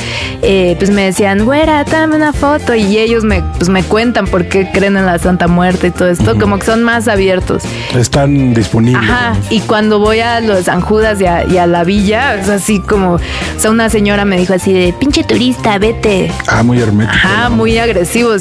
eh, 0.41 0.75
pues 0.77 0.91
me 0.91 1.03
decían, 1.03 1.45
güera, 1.45 1.83
dame 1.83 2.15
una 2.15 2.33
foto, 2.33 2.75
y 2.75 2.97
ellos 2.97 3.23
me, 3.23 3.43
pues 3.57 3.69
me 3.69 3.83
cuentan 3.83 4.27
por 4.27 4.47
qué 4.47 4.69
creen 4.71 4.97
en 4.97 5.05
la 5.05 5.19
Santa 5.19 5.47
Muerte 5.47 5.87
y 5.87 5.91
todo 5.91 6.09
esto, 6.09 6.37
como 6.39 6.59
que 6.59 6.65
son 6.65 6.83
más 6.83 7.07
abiertos. 7.07 7.63
Están 7.95 8.53
disponibles. 8.53 9.03
Ajá, 9.03 9.35
y 9.49 9.59
cuando 9.61 9.99
voy 9.99 10.19
a 10.19 10.39
los 10.39 10.65
San 10.65 10.81
Judas 10.81 11.19
y 11.21 11.25
a, 11.25 11.67
la 11.67 11.83
villa, 11.83 12.35
es 12.35 12.49
así 12.49 12.79
como, 12.79 13.13
o 13.15 13.19
sea, 13.57 13.71
una 13.71 13.89
señora 13.89 14.25
me 14.25 14.37
dijo 14.37 14.53
así 14.53 14.71
de, 14.71 14.93
pinche 14.93 15.23
turista, 15.23 15.77
vete. 15.77 16.31
Ah, 16.47 16.63
muy 16.63 16.79
hermético. 16.79 17.13
Ajá, 17.13 17.49
muy 17.49 17.77
agresivos 17.77 17.86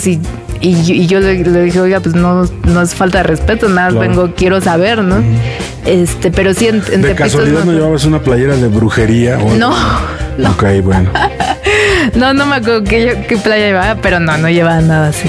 y, 0.06 0.20
y, 0.61 1.06
yo 1.06 1.20
le, 1.20 1.62
dije, 1.62 1.80
oiga, 1.80 2.00
pues 2.00 2.14
no, 2.14 2.44
no 2.64 2.82
es 2.82 2.94
falta 2.94 3.18
de 3.18 3.24
respeto, 3.24 3.68
nada, 3.68 3.90
vengo, 3.98 4.32
quiero 4.37 4.61
saber, 4.61 5.02
¿no? 5.02 5.22
Este, 5.85 6.30
pero 6.30 6.52
sí 6.54 6.66
en, 6.66 6.80
¿De 7.02 7.14
casualidad 7.14 7.64
no, 7.64 7.72
llevabas 7.72 8.04
una 8.04 8.20
playera 8.20 8.56
de 8.56 8.68
brujería? 8.68 9.38
O 9.38 9.54
no, 9.54 9.72
no. 10.38 10.50
Ok, 10.50 10.64
bueno. 10.82 11.11
no, 12.14 12.34
no 12.34 12.46
me 12.46 12.56
acuerdo 12.56 12.84
qué, 12.84 13.24
qué 13.28 13.36
playa 13.36 13.66
llevaba, 13.66 14.00
pero 14.00 14.20
no, 14.20 14.36
no 14.38 14.48
llevaba 14.48 14.80
nada 14.80 15.08
así. 15.08 15.28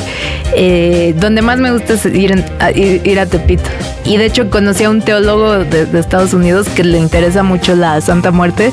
Eh, 0.55 1.13
donde 1.19 1.41
más 1.41 1.59
me 1.59 1.71
gusta 1.71 1.93
es 1.93 2.05
ir, 2.05 2.43
a, 2.59 2.71
ir, 2.71 3.19
a 3.19 3.25
Tepito. 3.25 3.69
Y 4.05 4.17
de 4.17 4.25
hecho 4.25 4.49
conocí 4.49 4.83
a 4.83 4.89
un 4.89 5.01
teólogo 5.01 5.63
de, 5.65 5.87
Estados 5.99 6.33
Unidos 6.33 6.67
que 6.69 6.83
le 6.83 6.97
interesa 6.97 7.43
mucho 7.43 7.75
la 7.75 7.99
Santa 8.01 8.31
Muerte. 8.31 8.71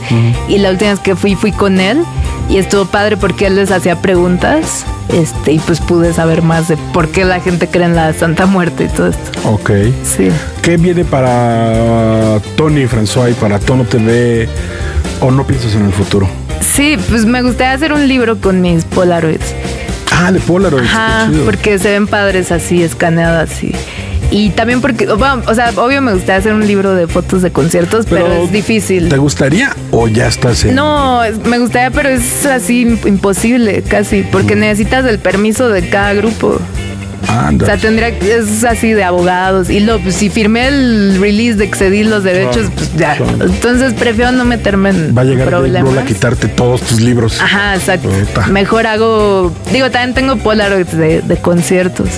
Y 0.49 0.59
la 0.59 0.71
última 0.71 0.91
vez 0.93 1.01
que 1.01 1.17
fui, 1.17 1.35
fui 1.35 1.53
con 1.53 1.81
él. 1.81 2.03
Y 2.49 2.59
estuvo 2.59 2.85
padre 2.85 3.17
porque 3.17 3.47
él 3.47 3.57
les 3.57 3.71
hacía 3.71 3.97
preguntas. 3.97 4.85
Este, 5.13 5.53
y 5.53 5.59
pues 5.59 5.81
pude 5.81 6.13
saber 6.13 6.43
más 6.43 6.69
de 6.69 6.77
por 6.93 7.09
qué 7.09 7.25
la 7.25 7.41
gente 7.41 7.69
cree 7.69 7.85
en 7.85 7.95
la 7.95 8.13
Santa 8.15 8.47
Muerte 8.47 8.85
y 8.85 8.89
todo 8.89 9.09
esto. 9.09 9.49
Ok. 9.49 9.71
Sí. 10.05 10.31
¿Qué 10.63 10.77
viene 10.77 11.05
para 11.05 12.41
Tony 12.57 12.87
François 12.87 13.31
y 13.31 13.35
para 13.35 13.59
Tono 13.59 13.85
TV? 13.85 14.49
¿O 15.21 15.31
no 15.31 15.47
piensas 15.47 15.75
en 15.75 15.87
el 15.87 15.93
futuro? 15.93 16.29
Sí, 16.73 16.97
pues 17.09 17.25
me 17.25 17.43
gustaría 17.43 17.73
hacer 17.73 17.93
un 17.93 18.09
libro 18.09 18.41
con 18.41 18.61
mis 18.61 18.85
Polaroids. 18.85 19.55
Ah, 20.11 20.33
de 20.33 20.41
Polaroids. 20.41 20.89
Ajá, 20.89 21.31
porque 21.45 21.79
se 21.79 21.93
ven 21.93 22.07
padres 22.07 22.51
así, 22.51 22.83
escaneadas 22.83 23.63
y. 23.63 23.73
Y 24.31 24.51
también 24.51 24.81
porque, 24.81 25.07
bueno, 25.07 25.43
o 25.47 25.55
sea, 25.55 25.71
obvio 25.77 26.03
me 26.03 26.13
gustaría 26.13 26.37
hacer 26.37 26.55
un 26.55 26.67
libro 26.67 26.95
de 26.95 27.07
fotos 27.07 27.43
de 27.43 27.53
conciertos, 27.53 28.07
pero, 28.09 28.33
es 28.33 28.51
difícil. 28.51 29.09
¿Te 29.09 29.17
gustaría 29.17 29.77
o 29.93 30.09
ya 30.09 30.27
estás 30.27 30.65
en... 30.65 30.75
No, 30.75 31.21
me 31.45 31.59
gustaría, 31.59 31.93
pero 31.93 32.09
es 32.09 32.45
así 32.45 32.99
imposible 33.05 33.83
casi, 33.83 34.23
porque 34.23 34.57
mm. 34.57 34.61
necesitas 34.61 35.05
el 35.05 35.21
permiso 35.21 35.69
de 35.69 35.89
cada 35.89 36.15
grupo. 36.15 36.59
O 37.61 37.65
sea, 37.65 37.77
tendría 37.77 38.09
es 38.09 38.65
así 38.65 38.93
de 38.93 39.05
abogados. 39.05 39.71
Y 39.71 39.81
lo, 39.81 39.99
pues, 40.01 40.17
si 40.17 40.31
firmé 40.31 40.69
el 40.69 41.19
release 41.21 41.57
de 41.57 41.65
excedir 41.65 42.07
los 42.07 42.25
derechos, 42.25 42.71
pues 42.75 42.95
ya. 42.97 43.17
Entonces 43.17 43.95
prefiero 43.95 44.33
no 44.33 44.45
meterme 44.45 44.91
en 44.91 45.17
Va 45.17 45.23
a 45.23 45.25
llegar 45.25 45.49
problemas. 45.49 45.99
a 45.99 46.05
quitarte 46.05 46.49
todos 46.49 46.83
tus 46.83 47.01
libros. 47.01 47.41
Ajá, 47.41 47.75
exacto. 47.75 48.09
Mejor 48.51 48.87
hago. 48.87 49.53
Digo, 49.73 49.91
también 49.91 50.15
tengo 50.15 50.37
Polaroids 50.37 50.97
de, 50.97 51.39
conciertos. 51.43 52.09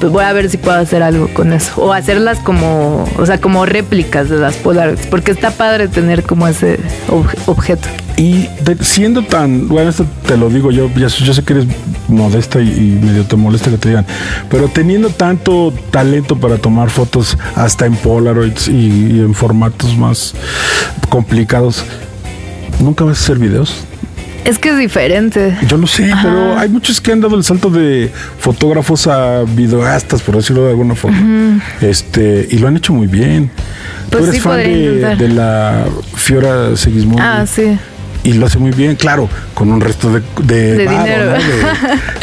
Pues 0.00 0.12
voy 0.12 0.24
a 0.24 0.32
ver 0.32 0.50
si 0.50 0.56
puedo 0.56 0.78
hacer 0.78 1.02
algo 1.02 1.28
con 1.32 1.52
eso. 1.52 1.72
O 1.76 1.92
hacerlas 1.92 2.38
como, 2.38 3.08
o 3.16 3.26
sea, 3.26 3.38
como 3.38 3.66
réplicas 3.66 4.28
de 4.28 4.36
las 4.36 4.56
Polaroids. 4.56 5.06
Porque 5.06 5.30
está 5.30 5.50
padre 5.50 5.88
tener 5.88 6.22
como 6.22 6.48
ese 6.48 6.78
objeto. 7.46 7.88
Y 8.16 8.48
siendo 8.80 9.22
tan, 9.22 9.68
bueno, 9.68 9.90
esto 9.90 10.04
te 10.26 10.36
lo 10.36 10.50
digo 10.50 10.70
yo, 10.70 10.90
yo 10.94 11.08
sé 11.08 11.42
que 11.42 11.54
eres 11.54 11.66
modesta 12.08 12.60
y, 12.60 12.98
medio 13.02 13.24
te 13.24 13.36
molesta 13.36 13.70
que 13.70 13.78
te 13.78 13.88
digan, 13.88 14.06
pero 14.50 14.68
teniendo 14.68 15.10
tanto 15.10 15.72
talento 15.90 16.36
para 16.36 16.58
tomar 16.58 16.90
fotos 16.90 17.38
hasta 17.54 17.86
en 17.86 17.94
Polaroids 17.96 18.68
y, 18.68 19.20
en 19.20 19.34
formatos 19.34 19.96
más 19.96 20.34
complicados, 21.08 21.84
¿nunca 22.80 23.04
vas 23.04 23.18
a 23.18 23.24
hacer 23.24 23.38
videos? 23.38 23.84
Es 24.44 24.58
que 24.58 24.70
es 24.70 24.78
diferente. 24.78 25.56
Yo 25.66 25.76
lo 25.76 25.86
sé, 25.86 26.10
pero 26.22 26.58
hay 26.58 26.68
muchos 26.70 27.00
que 27.00 27.12
han 27.12 27.20
dado 27.20 27.36
el 27.36 27.44
salto 27.44 27.68
de 27.68 28.10
fotógrafos 28.38 29.06
a 29.06 29.42
videoastas, 29.42 30.22
por 30.22 30.36
decirlo 30.36 30.64
de 30.64 30.70
alguna 30.70 30.94
forma. 30.94 31.62
Este, 31.82 32.48
y 32.50 32.58
lo 32.58 32.68
han 32.68 32.76
hecho 32.76 32.94
muy 32.94 33.06
bien. 33.06 33.50
Pues 34.08 34.24
Tú 34.24 34.30
eres 34.30 34.42
fan 34.42 34.56
de, 35.18 35.28
la 35.28 35.84
Fiora 36.14 36.74
Segismundo. 36.74 37.22
Ah, 37.22 37.44
sí 37.46 37.78
y 38.30 38.34
lo 38.34 38.46
hace 38.46 38.58
muy 38.58 38.70
bien, 38.70 38.94
claro, 38.94 39.28
con 39.54 39.72
un 39.72 39.80
resto 39.80 40.10
de, 40.12 40.22
de, 40.42 40.78
dinero. 40.86 41.32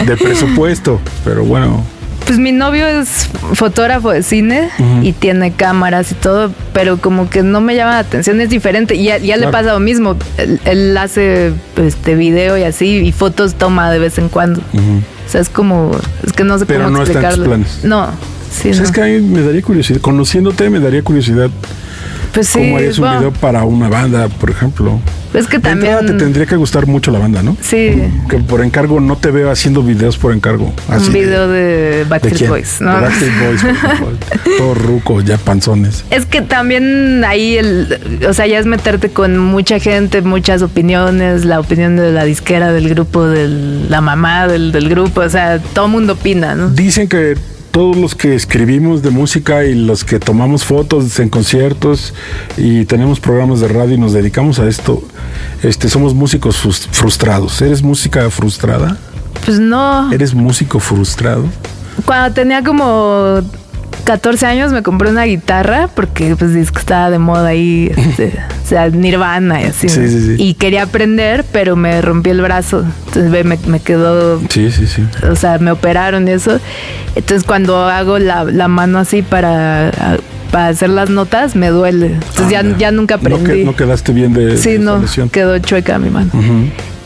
de, 0.05 0.17
presupuesto, 0.23 1.01
pero 1.25 1.43
bueno. 1.43 1.83
Pues 2.25 2.39
mi 2.39 2.51
novio 2.51 2.87
es 2.87 3.29
fotógrafo 3.53 4.11
de 4.11 4.21
cine 4.21 4.69
y 5.01 5.13
tiene 5.13 5.53
cámaras 5.53 6.11
y 6.11 6.15
todo, 6.15 6.51
pero 6.73 6.97
como 6.97 7.29
que 7.29 7.41
no 7.41 7.61
me 7.61 7.75
llama 7.75 7.91
la 7.91 7.99
atención, 7.99 8.41
es 8.41 8.49
diferente. 8.49 8.95
Y 8.95 9.05
ya, 9.05 9.37
le 9.37 9.47
pasa 9.47 9.71
lo 9.71 9.79
mismo. 9.79 10.17
Él, 10.65 10.97
hace 10.97 11.53
este 11.77 12.15
video 12.15 12.57
y 12.57 12.63
así, 12.63 12.97
y 12.97 13.11
fotos 13.13 13.55
toma 13.55 13.89
de 13.91 13.99
vez 13.99 14.17
en 14.17 14.27
cuando. 14.27 14.59
O 14.59 15.29
sea, 15.29 15.39
es 15.39 15.47
como, 15.47 15.91
es 16.25 16.33
que 16.33 16.43
no 16.43 16.59
sé 16.59 16.65
pero 16.65 16.85
cómo 16.85 16.97
no 16.97 17.03
explicarlo. 17.03 17.45
planes. 17.45 17.79
No, 17.83 18.07
sí. 18.51 18.69
Pues 18.69 18.79
es 18.79 18.91
que 18.91 19.01
a 19.01 19.05
mí 19.05 19.21
me 19.21 19.41
daría 19.41 19.61
curiosidad, 19.61 20.01
conociéndote 20.01 20.69
me 20.69 20.81
daría 20.81 21.03
curiosidad. 21.03 21.49
Pues 22.37 22.49
sí, 22.49 22.59
¿Cómo 22.59 22.77
harías 22.77 22.99
un 22.99 23.09
video 23.17 23.31
para 23.31 23.63
una 23.63 23.89
banda, 23.89 24.29
por 24.29 24.51
ejemplo? 24.51 24.99
Es 25.33 25.47
que 25.47 25.57
también. 25.57 26.05
te 26.05 26.13
tendría 26.13 26.45
que 26.45 26.55
gustar 26.55 26.85
mucho 26.85 27.09
la 27.09 27.17
banda, 27.17 27.41
¿no? 27.41 27.57
Sí. 27.61 27.99
Que 28.29 28.37
por 28.37 28.61
encargo 28.61 28.99
no 28.99 29.17
te 29.17 29.31
veo 29.31 29.49
haciendo 29.49 29.81
videos 29.81 30.19
por 30.19 30.31
encargo. 30.31 30.71
un 30.87 31.13
video 31.13 31.47
de, 31.47 32.05
Backstreet 32.07 32.47
Boys, 32.47 32.79
¿no? 32.79 32.91
Backstreet 32.91 33.33
Boys, 33.41 34.57
Todos 34.59 34.77
rucos, 34.77 35.25
ya 35.25 35.39
panzones. 35.39 36.05
Es 36.11 36.27
que 36.27 36.43
también 36.43 37.23
ahí, 37.25 37.57
el, 37.57 38.21
o 38.29 38.33
sea, 38.33 38.45
ya 38.45 38.59
es 38.59 38.67
meterte 38.67 39.09
con 39.09 39.39
mucha 39.39 39.79
gente, 39.79 40.21
muchas 40.21 40.61
opiniones, 40.61 41.43
la 41.43 41.59
opinión 41.59 41.95
de 41.95 42.11
la 42.11 42.23
disquera, 42.23 42.71
del 42.71 42.87
grupo, 42.89 43.25
de 43.25 43.47
la 43.89 44.01
mamá 44.01 44.47
del, 44.47 44.71
del 44.71 44.89
grupo, 44.89 45.21
o 45.21 45.29
sea, 45.29 45.57
todo 45.57 45.87
mundo 45.87 46.13
opina, 46.13 46.53
¿no? 46.53 46.69
Dicen 46.69 47.07
que 47.07 47.35
todos 47.77 47.95
los 47.95 48.15
que 48.15 48.33
escribimos 48.33 49.03
de 49.03 49.11
música 49.11 49.63
y 49.63 49.75
los 49.75 50.03
que 50.03 50.19
tomamos 50.19 50.65
fotos 50.65 51.19
en 51.19 51.29
conciertos 51.29 52.11
y 52.57 52.85
tenemos 52.85 53.19
programas 53.19 53.59
de 53.59 53.67
radio 53.67 53.93
y 53.93 53.97
nos 53.99 54.13
dedicamos 54.13 54.57
a 54.57 54.67
esto, 54.67 55.03
este, 55.61 55.87
somos 55.87 56.15
músicos 56.15 56.57
frustrados. 56.89 57.61
¿Eres 57.61 57.83
música 57.83 58.31
frustrada? 58.31 58.97
Pues 59.45 59.59
no. 59.59 60.11
¿Eres 60.11 60.33
músico 60.33 60.79
frustrado? 60.79 61.45
Cuando 62.03 62.33
tenía 62.33 62.63
como 62.63 63.41
14 64.05 64.47
años 64.47 64.71
me 64.71 64.81
compré 64.81 65.11
una 65.11 65.25
guitarra 65.25 65.87
porque 65.87 66.35
pues 66.35 66.55
estaba 66.55 67.11
de 67.11 67.19
moda 67.19 67.49
ahí, 67.49 67.91
este, 67.95 68.33
sea, 68.67 68.89
Nirvana 68.89 69.61
y 69.61 69.65
así. 69.65 69.89
Sí, 69.89 70.07
sí, 70.07 70.21
sí. 70.21 70.35
Y 70.37 70.53
quería 70.55 70.83
aprender, 70.83 71.45
pero 71.51 71.75
me 71.75 72.01
rompí 72.01 72.29
el 72.29 72.41
brazo. 72.41 72.85
Entonces 73.07 73.45
me, 73.45 73.57
me, 73.67 73.79
quedó... 73.79 74.41
Sí, 74.49 74.71
sí, 74.71 74.87
sí. 74.87 75.03
O 75.29 75.35
sea, 75.35 75.57
me 75.59 75.71
operaron 75.71 76.27
y 76.27 76.31
eso. 76.31 76.59
Entonces 77.15 77.43
cuando 77.45 77.85
hago 77.85 78.19
la, 78.19 78.43
la 78.43 78.67
mano 78.67 78.99
así 78.99 79.21
para 79.21 79.91
para 80.51 80.69
hacer 80.69 80.89
las 80.89 81.09
notas 81.09 81.55
me 81.55 81.67
duele. 81.67 82.13
Entonces 82.13 82.49
ya, 82.49 82.59
ah, 82.59 82.75
ya 82.77 82.91
nunca 82.91 83.15
aprendí. 83.15 83.63
No, 83.63 83.75
quedaste 83.75 84.13
bien 84.13 84.33
de 84.33 84.57
Sí, 84.57 84.77
no, 84.79 85.03
quedó 85.31 85.59
chueca 85.59 85.99
mi 85.99 86.09
mano. 86.09 86.31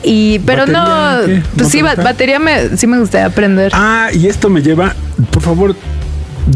Y, 0.03 0.39
pero 0.39 0.65
no, 0.65 1.17
pues 1.55 1.69
sí, 1.69 1.81
batería 1.81 2.39
me, 2.39 2.75
sí 2.77 2.87
me 2.87 2.99
gustaría 2.99 3.27
aprender. 3.27 3.71
Ah, 3.75 4.09
y 4.13 4.27
esto 4.27 4.49
me 4.49 4.61
lleva, 4.61 4.95
por 5.31 5.43
favor, 5.43 5.75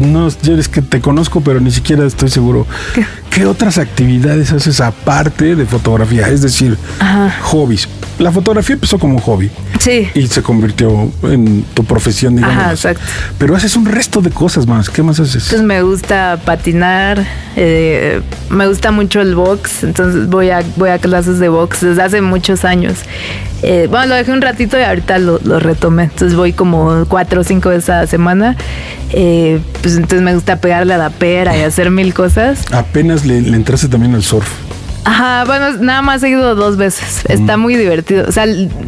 no, 0.00 0.28
yo 0.42 0.58
es 0.58 0.68
que 0.68 0.82
te 0.82 1.00
conozco, 1.00 1.40
pero 1.40 1.60
ni 1.60 1.70
siquiera 1.70 2.04
estoy 2.04 2.28
seguro. 2.28 2.66
¿Qué, 2.94 3.04
otras 3.44 3.76
actividades 3.78 4.52
haces 4.52 4.80
aparte 4.80 5.54
de 5.56 5.66
fotografía? 5.66 6.28
Es 6.28 6.42
decir, 6.42 6.78
hobbies. 7.42 7.88
La 8.18 8.32
fotografía 8.32 8.74
empezó 8.74 8.98
como 8.98 9.20
hobby. 9.20 9.50
Sí. 9.78 10.08
Y 10.14 10.26
se 10.28 10.42
convirtió 10.42 11.10
en 11.22 11.64
tu 11.74 11.84
profesión, 11.84 12.36
digamos. 12.36 12.56
Ajá, 12.56 12.70
exacto. 12.70 13.02
Pero 13.36 13.54
haces 13.54 13.76
un 13.76 13.84
resto 13.84 14.22
de 14.22 14.30
cosas 14.30 14.66
más. 14.66 14.88
¿Qué 14.88 15.02
más 15.02 15.20
haces? 15.20 15.48
Pues 15.50 15.62
me 15.62 15.82
gusta 15.82 16.40
patinar, 16.44 17.26
eh, 17.56 18.22
me 18.48 18.66
gusta 18.66 18.90
mucho 18.90 19.20
el 19.20 19.34
box, 19.34 19.84
entonces 19.84 20.28
voy 20.28 20.48
a, 20.48 20.62
voy 20.76 20.88
a 20.88 20.98
clases 20.98 21.38
de 21.38 21.50
box 21.50 21.82
desde 21.82 22.02
hace 22.02 22.20
muchos 22.22 22.64
años. 22.64 23.00
Eh, 23.62 23.86
bueno, 23.90 24.06
lo 24.06 24.14
dejé 24.14 24.32
un 24.32 24.42
ratito 24.42 24.78
y 24.78 24.82
ahorita 24.82 25.18
lo, 25.18 25.38
retomé. 25.58 26.04
Entonces 26.04 26.36
voy 26.36 26.52
como 26.52 27.04
cuatro 27.08 27.40
o 27.40 27.44
cinco 27.44 27.70
veces 27.70 27.90
a 27.90 28.02
la 28.02 28.06
semana. 28.06 28.56
Eh, 29.12 29.60
pues 29.82 29.96
entonces 29.96 30.22
me 30.22 30.34
gusta 30.34 30.60
pegarle 30.60 30.94
a 30.94 30.98
la 30.98 31.10
pera 31.10 31.56
y 31.56 31.62
hacer 31.62 31.90
mil 31.90 32.14
cosas. 32.14 32.64
Apenas 32.72 33.25
le, 33.26 33.40
le 33.42 33.56
entraste 33.56 33.88
también 33.88 34.14
al 34.14 34.22
surf. 34.22 34.48
Ajá, 35.06 35.44
bueno, 35.44 35.70
nada 35.78 36.02
más 36.02 36.20
he 36.24 36.30
ido 36.30 36.56
dos 36.56 36.76
veces. 36.76 37.24
Está 37.28 37.56
muy 37.56 37.76
divertido. 37.76 38.26
O 38.28 38.32
sea, 38.32 38.44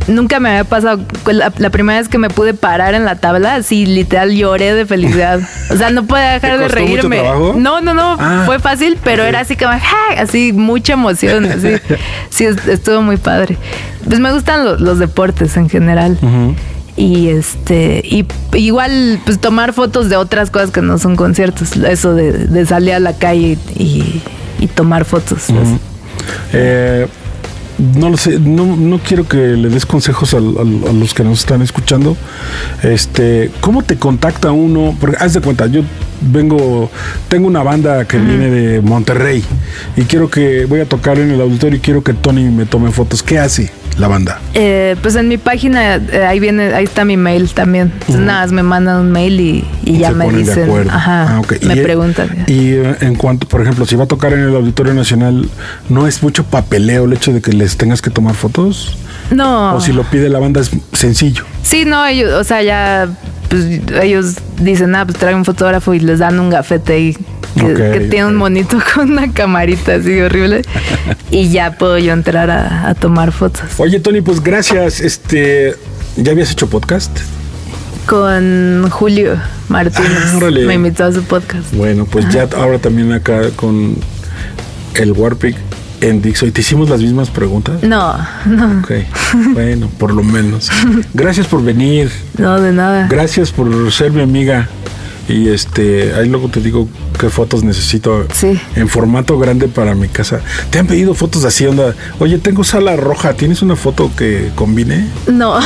nunca 0.08 0.40
me 0.40 0.48
había 0.48 0.64
pasado. 0.64 1.00
La, 1.26 1.70
primera 1.70 2.00
vez 2.00 2.08
que 2.08 2.18
me 2.18 2.28
pude 2.28 2.54
parar 2.54 2.94
en 2.94 3.04
la 3.04 3.14
tabla, 3.14 3.54
así 3.54 3.86
literal 3.86 4.34
lloré 4.34 4.74
de 4.74 4.84
felicidad. 4.84 5.40
O 5.70 5.76
sea, 5.76 5.90
no 5.90 6.04
pude 6.04 6.20
dejar 6.20 6.58
de 6.58 6.68
reírme. 6.68 7.22
No, 7.56 7.80
no, 7.80 7.94
no. 7.94 8.16
Ah, 8.18 8.42
fue 8.46 8.58
fácil, 8.58 8.98
pero 9.04 9.22
era 9.22 9.40
así 9.40 9.54
como, 9.54 9.72
así 10.16 10.52
mucha 10.52 10.94
emoción. 10.94 11.44
Así. 11.44 11.76
sí, 12.30 12.46
estuvo 12.46 13.02
muy 13.02 13.18
padre. 13.18 13.56
Pues 14.04 14.18
me 14.18 14.32
gustan 14.32 14.64
los, 14.64 14.98
deportes 14.98 15.56
en 15.56 15.68
general. 15.68 16.18
Y 16.98 17.28
este 17.28 18.02
y 18.04 18.26
igual 18.54 19.20
pues 19.24 19.38
tomar 19.38 19.72
fotos 19.72 20.08
de 20.08 20.16
otras 20.16 20.50
cosas 20.50 20.70
que 20.72 20.82
no 20.82 20.98
son 20.98 21.14
conciertos 21.14 21.76
eso 21.76 22.14
de, 22.14 22.66
salir 22.66 22.94
a 22.94 23.00
la 23.00 23.14
calle 23.14 23.56
y, 23.76 24.22
tomar 24.74 25.04
fotos 25.04 25.44
eh, 26.52 27.06
no 27.78 28.10
lo 28.10 28.16
sé, 28.16 28.40
no, 28.40 28.76
no, 28.76 28.98
quiero 28.98 29.26
que 29.28 29.36
le 29.36 29.68
des 29.68 29.86
consejos 29.86 30.34
a, 30.34 30.40
los 30.40 31.14
que 31.14 31.22
nos 31.22 31.38
están 31.38 31.62
escuchando. 31.62 32.16
Este, 32.82 33.52
¿cómo 33.60 33.82
te 33.82 33.96
contacta 33.96 34.50
uno? 34.50 34.96
Porque 35.00 35.16
haz 35.20 35.34
de 35.34 35.40
cuenta, 35.40 35.66
yo 35.66 35.82
vengo, 36.20 36.90
tengo 37.28 37.46
una 37.46 37.62
banda 37.62 38.06
que 38.06 38.18
viene 38.18 38.50
de 38.50 38.80
Monterrey 38.80 39.44
y 39.96 40.02
quiero 40.02 40.30
que 40.30 40.64
voy 40.66 40.80
a 40.80 40.86
tocar 40.86 41.18
en 41.18 41.30
el 41.30 41.40
auditorio 41.40 41.78
y 41.78 41.80
quiero 41.80 42.02
que 42.02 42.14
Tony 42.14 42.44
me 42.44 42.66
tome 42.66 42.90
fotos. 42.90 43.22
¿Qué 43.22 43.38
hace? 43.38 43.70
la 43.98 44.08
banda? 44.08 44.40
Eh, 44.54 44.96
pues 45.02 45.16
en 45.16 45.28
mi 45.28 45.38
página, 45.38 45.96
eh, 45.96 46.24
ahí 46.26 46.40
viene, 46.40 46.72
ahí 46.72 46.84
está 46.84 47.04
mi 47.04 47.16
mail 47.16 47.50
también. 47.50 47.92
nada 48.08 48.46
me 48.46 48.62
mandan 48.62 49.00
un 49.00 49.12
mail 49.12 49.40
y, 49.40 49.98
ya 49.98 50.12
me 50.12 50.30
dicen. 50.30 50.88
Ajá. 50.88 51.38
Ah, 51.38 51.42
me 51.62 51.76
preguntan. 51.76 52.44
Y 52.46 52.72
eh, 52.72 52.96
en 53.00 53.14
cuanto, 53.16 53.46
por 53.48 53.60
ejemplo, 53.60 53.84
si 53.84 53.96
va 53.96 54.04
a 54.04 54.06
tocar 54.08 54.32
en 54.32 54.40
el 54.40 54.54
Auditorio 54.54 54.94
Nacional, 54.94 55.48
¿no 55.88 56.06
es 56.06 56.22
mucho 56.22 56.44
papeleo 56.44 57.04
el 57.04 57.12
hecho 57.12 57.32
de 57.32 57.40
que 57.40 57.52
les 57.52 57.76
tengas 57.76 58.00
que 58.00 58.10
tomar 58.10 58.34
fotos? 58.34 58.96
No. 59.30 59.74
O 59.74 59.80
si 59.80 59.92
lo 59.92 60.04
pide 60.04 60.28
la 60.28 60.38
banda 60.38 60.60
es 60.60 60.70
sencillo. 60.92 61.44
Sí, 61.62 61.84
no, 61.84 62.06
ellos, 62.06 62.32
o 62.32 62.44
sea, 62.44 62.62
ya 62.62 63.08
pues 63.48 63.64
ellos 64.02 64.36
dicen, 64.60 64.94
ah, 64.94 65.04
pues 65.04 65.18
trae 65.18 65.34
un 65.34 65.44
fotógrafo 65.44 65.94
y 65.94 66.00
les 66.00 66.18
dan 66.18 66.38
un 66.38 66.50
gafete 66.50 67.00
y 67.00 67.16
que, 67.54 68.06
tiene 68.10 68.26
un 68.26 68.36
monito 68.36 68.78
con 68.94 69.12
una 69.12 69.32
camarita 69.32 69.94
así 69.94 70.20
horrible. 70.20 70.62
y 71.30 71.48
ya 71.50 71.76
puedo 71.78 71.98
yo 71.98 72.12
entrar 72.12 72.50
a, 72.50 72.94
tomar 72.94 73.32
fotos. 73.32 73.62
Oye, 73.78 74.00
Tony, 74.00 74.20
pues 74.20 74.40
gracias. 74.42 75.00
Este, 75.00 75.74
¿ya 76.16 76.32
habías 76.32 76.52
hecho 76.52 76.68
podcast? 76.68 77.18
Con 78.06 78.88
Julio 78.90 79.36
Martínez. 79.68 80.10
Ah, 80.34 80.50
me 80.66 80.74
invitó 80.74 81.04
a 81.04 81.12
su 81.12 81.22
podcast. 81.22 81.72
Bueno, 81.72 82.06
pues 82.06 82.28
ya 82.30 82.48
ahora 82.56 82.78
también 82.78 83.12
acá 83.12 83.50
con 83.56 83.96
el 84.94 85.12
Warpic 85.12 85.56
en 86.00 86.22
Dixo 86.22 86.46
y 86.46 86.50
te 86.50 86.60
hicimos 86.60 86.88
las 86.88 87.00
mismas 87.00 87.30
preguntas. 87.30 87.82
No, 87.82 88.16
no. 88.46 88.80
Ok, 88.80 88.92
bueno, 89.52 89.88
por 89.98 90.12
lo 90.14 90.22
menos. 90.22 90.70
Gracias 91.14 91.46
por 91.46 91.62
venir. 91.62 92.10
No, 92.36 92.60
de 92.60 92.72
nada. 92.72 93.08
Gracias 93.08 93.50
por 93.50 93.92
ser 93.92 94.12
mi 94.12 94.22
amiga. 94.22 94.68
Y 95.28 95.50
este, 95.50 96.14
ahí 96.14 96.28
luego 96.28 96.48
te 96.48 96.60
digo 96.60 96.88
qué 97.20 97.28
fotos 97.28 97.62
necesito 97.62 98.26
en 98.76 98.88
formato 98.88 99.38
grande 99.38 99.68
para 99.68 99.94
mi 99.94 100.08
casa. 100.08 100.40
¿Te 100.70 100.78
han 100.78 100.86
pedido 100.86 101.12
fotos 101.12 101.44
así, 101.44 101.66
onda? 101.66 101.94
Oye, 102.18 102.38
tengo 102.38 102.64
sala 102.64 102.96
roja, 102.96 103.34
¿tienes 103.34 103.60
una 103.60 103.76
foto 103.76 104.10
que 104.16 104.50
combine? 104.54 105.06
No. 105.26 105.58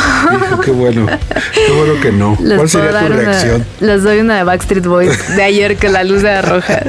qué 0.64 0.72
bueno, 0.72 1.07
qué 1.07 1.72
bueno 1.72 1.94
que 2.01 2.11
no. 2.11 2.37
¿Cuál 2.37 2.68
sería 2.68 3.07
tu 3.07 3.12
reacción? 3.12 3.64
les 3.81 4.03
doy 4.03 4.18
una 4.18 4.37
de 4.38 4.44
Backstreet 4.44 4.85
Boys 4.87 5.37
de 5.37 5.42
ayer 5.42 5.77
que 5.77 5.88
la 5.88 6.03
luz 6.03 6.25
era 6.25 6.42
roja. 6.42 6.83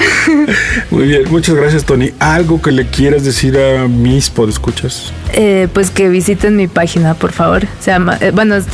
Muy 0.90 1.06
bien, 1.06 1.24
muchas 1.30 1.54
gracias, 1.54 1.84
Tony. 1.84 2.12
¿Algo 2.20 2.62
que 2.62 2.72
le 2.72 2.86
quieras 2.86 3.24
decir 3.24 3.58
a 3.58 3.86
mis 3.86 4.30
podescuchas? 4.30 5.12
Eh, 5.34 5.68
pues 5.74 5.90
que 5.90 6.08
visiten 6.08 6.56
mi 6.56 6.68
página, 6.68 7.12
por 7.14 7.32
favor. 7.32 7.66
Se 7.80 7.90
llama, 7.90 8.16
eh, 8.20 8.30
bueno, 8.32 8.54
es 8.54 8.66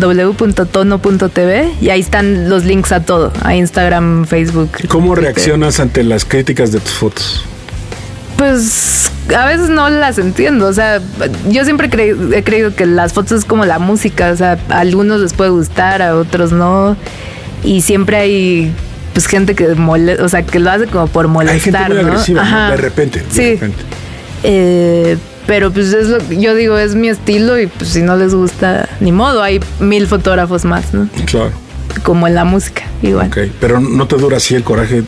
www.tono.tv 0.00 0.80
y 1.80 1.90
ahí 1.90 2.00
están 2.00 2.48
los 2.48 2.64
links 2.64 2.79
a 2.92 3.00
todo, 3.00 3.32
a 3.42 3.54
Instagram, 3.54 4.26
Facebook. 4.26 4.70
¿Cómo 4.88 5.14
reaccionas 5.14 5.80
ante 5.80 6.02
las 6.02 6.24
críticas 6.24 6.72
de 6.72 6.80
tus 6.80 6.92
fotos? 6.92 7.44
Pues 8.36 9.10
a 9.36 9.46
veces 9.46 9.68
no 9.68 9.88
las 9.90 10.18
entiendo, 10.18 10.66
o 10.66 10.72
sea, 10.72 11.00
yo 11.48 11.64
siempre 11.64 11.88
he 12.32 12.42
creído 12.42 12.74
que 12.74 12.86
las 12.86 13.12
fotos 13.12 13.32
es 13.40 13.44
como 13.44 13.64
la 13.64 13.78
música, 13.78 14.30
o 14.32 14.36
sea, 14.36 14.58
a 14.70 14.80
algunos 14.80 15.20
les 15.20 15.34
puede 15.34 15.50
gustar, 15.50 16.00
a 16.02 16.16
otros 16.16 16.50
no, 16.50 16.96
y 17.62 17.82
siempre 17.82 18.16
hay 18.16 18.74
pues 19.12 19.26
gente 19.26 19.54
que 19.54 19.74
molesta, 19.74 20.24
o 20.24 20.28
sea, 20.28 20.42
que 20.42 20.58
lo 20.58 20.70
hace 20.70 20.86
como 20.86 21.06
por 21.06 21.28
molestar, 21.28 21.90
¿no? 21.90 22.18
de 22.24 22.76
repente, 22.76 23.20
de 23.20 23.30
sí. 23.30 23.52
repente. 23.52 23.82
Eh, 24.42 25.18
pero 25.46 25.72
pues 25.72 25.92
es 25.92 26.08
lo 26.08 26.18
yo 26.30 26.54
digo, 26.54 26.78
es 26.78 26.94
mi 26.94 27.08
estilo 27.08 27.58
y 27.58 27.66
pues 27.66 27.90
si 27.90 28.02
no 28.02 28.16
les 28.16 28.34
gusta, 28.34 28.88
ni 29.00 29.12
modo, 29.12 29.42
hay 29.42 29.60
mil 29.80 30.06
fotógrafos 30.06 30.64
más, 30.64 30.94
¿no? 30.94 31.08
Claro. 31.26 31.50
Como 32.02 32.26
en 32.26 32.34
la 32.34 32.44
música, 32.44 32.82
igual. 33.02 33.28
Ok, 33.28 33.38
pero 33.60 33.80
no 33.80 34.06
te 34.06 34.16
dura 34.16 34.38
así 34.38 34.54
el 34.54 34.62
coraje 34.62 35.04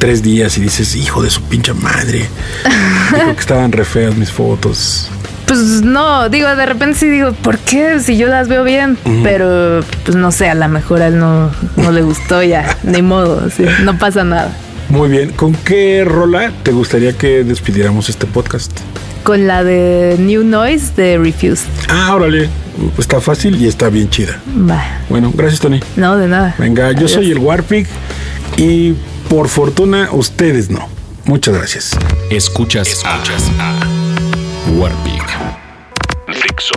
tres 0.00 0.22
días 0.22 0.56
y 0.56 0.62
dices, 0.62 0.96
hijo 0.96 1.22
de 1.22 1.30
su 1.30 1.42
pinche 1.42 1.74
madre. 1.74 2.26
Dijo 3.14 3.34
que 3.34 3.40
estaban 3.40 3.70
re 3.70 3.84
feas 3.84 4.16
mis 4.16 4.32
fotos. 4.32 5.10
Pues 5.46 5.82
no, 5.82 6.28
digo, 6.28 6.48
de 6.54 6.64
repente 6.64 6.98
sí 6.98 7.10
digo, 7.10 7.32
¿por 7.32 7.58
qué? 7.58 7.98
Si 7.98 8.16
yo 8.16 8.28
las 8.28 8.46
veo 8.46 8.62
bien, 8.62 8.96
pero 9.24 9.82
pues 10.04 10.16
no 10.16 10.30
sé, 10.30 10.48
a 10.48 10.54
lo 10.54 10.68
mejor 10.68 11.02
a 11.02 11.08
él 11.08 11.18
no, 11.18 11.50
no 11.76 11.90
le 11.90 12.02
gustó 12.02 12.40
ya, 12.42 12.78
ni 12.84 13.02
modo, 13.02 13.48
no 13.82 13.98
pasa 13.98 14.22
nada. 14.22 14.56
Muy 14.90 15.08
bien, 15.08 15.32
¿con 15.32 15.52
qué 15.52 16.04
rola 16.06 16.52
te 16.62 16.70
gustaría 16.70 17.18
que 17.18 17.42
despidiéramos 17.42 18.08
este 18.08 18.26
podcast? 18.26 18.70
Con 19.24 19.48
la 19.48 19.64
de 19.64 20.16
New 20.20 20.44
Noise 20.44 20.92
de 20.96 21.18
Refused. 21.18 21.66
Ah, 21.88 22.14
órale, 22.14 22.48
está 22.98 23.20
fácil 23.20 23.60
y 23.60 23.66
está 23.66 23.88
bien 23.88 24.08
chida. 24.10 24.40
Bueno, 25.08 25.32
gracias 25.34 25.60
Tony. 25.60 25.80
No, 25.96 26.16
de 26.16 26.28
nada. 26.28 26.54
Venga, 26.58 26.92
yo 26.92 27.08
soy 27.08 27.30
el 27.30 27.38
Warpig 27.38 27.86
y 28.56 28.94
por 29.28 29.48
fortuna 29.48 30.08
ustedes 30.12 30.70
no. 30.70 30.88
Muchas 31.24 31.54
gracias. 31.54 31.96
Escuchas, 32.30 32.88
Escuchas 32.88 33.50
a, 33.58 33.80
a 33.80 34.70
Warpig. 34.78 35.22
Fixo. 36.28 36.74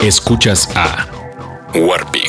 Escuchas 0.00 0.68
a 0.76 1.06
Warpig. 1.74 2.27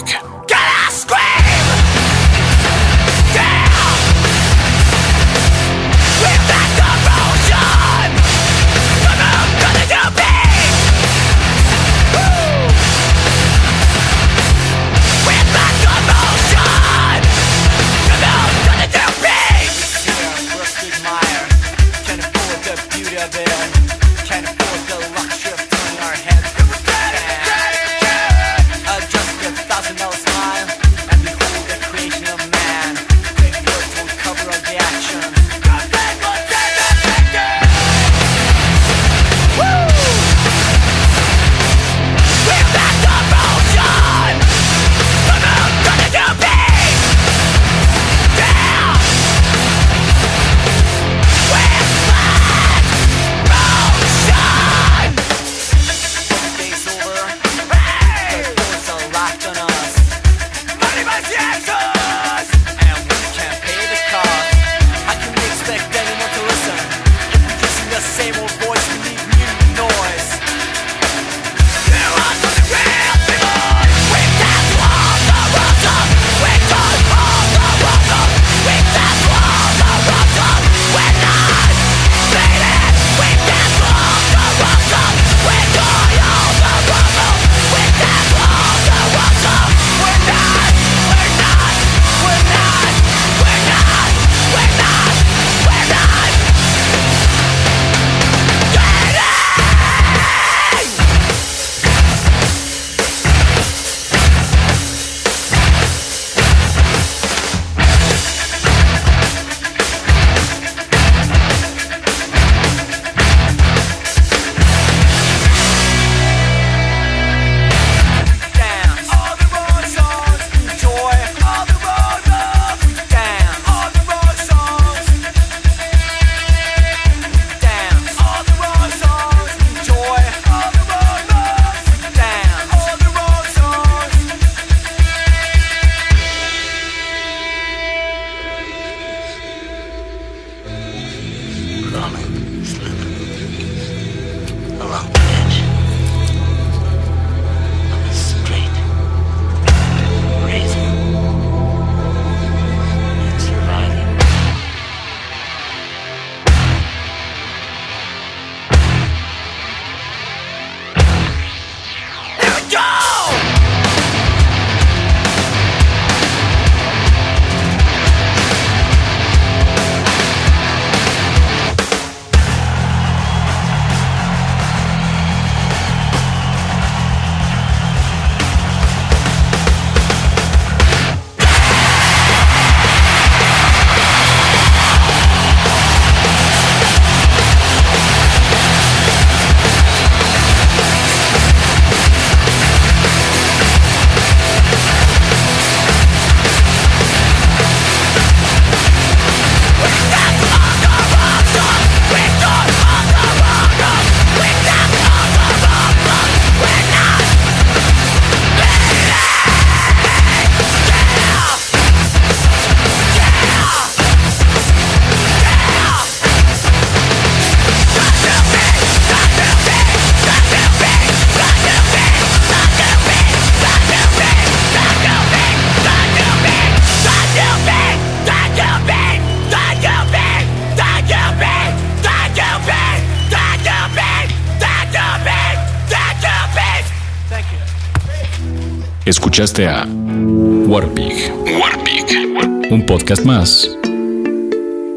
Warpig. 240.67 241.31
Warpig. 241.57 242.71
Un 242.71 242.85
podcast 242.85 243.23
más 243.23 243.69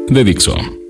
de 0.09 0.23
Dixon. 0.25 0.82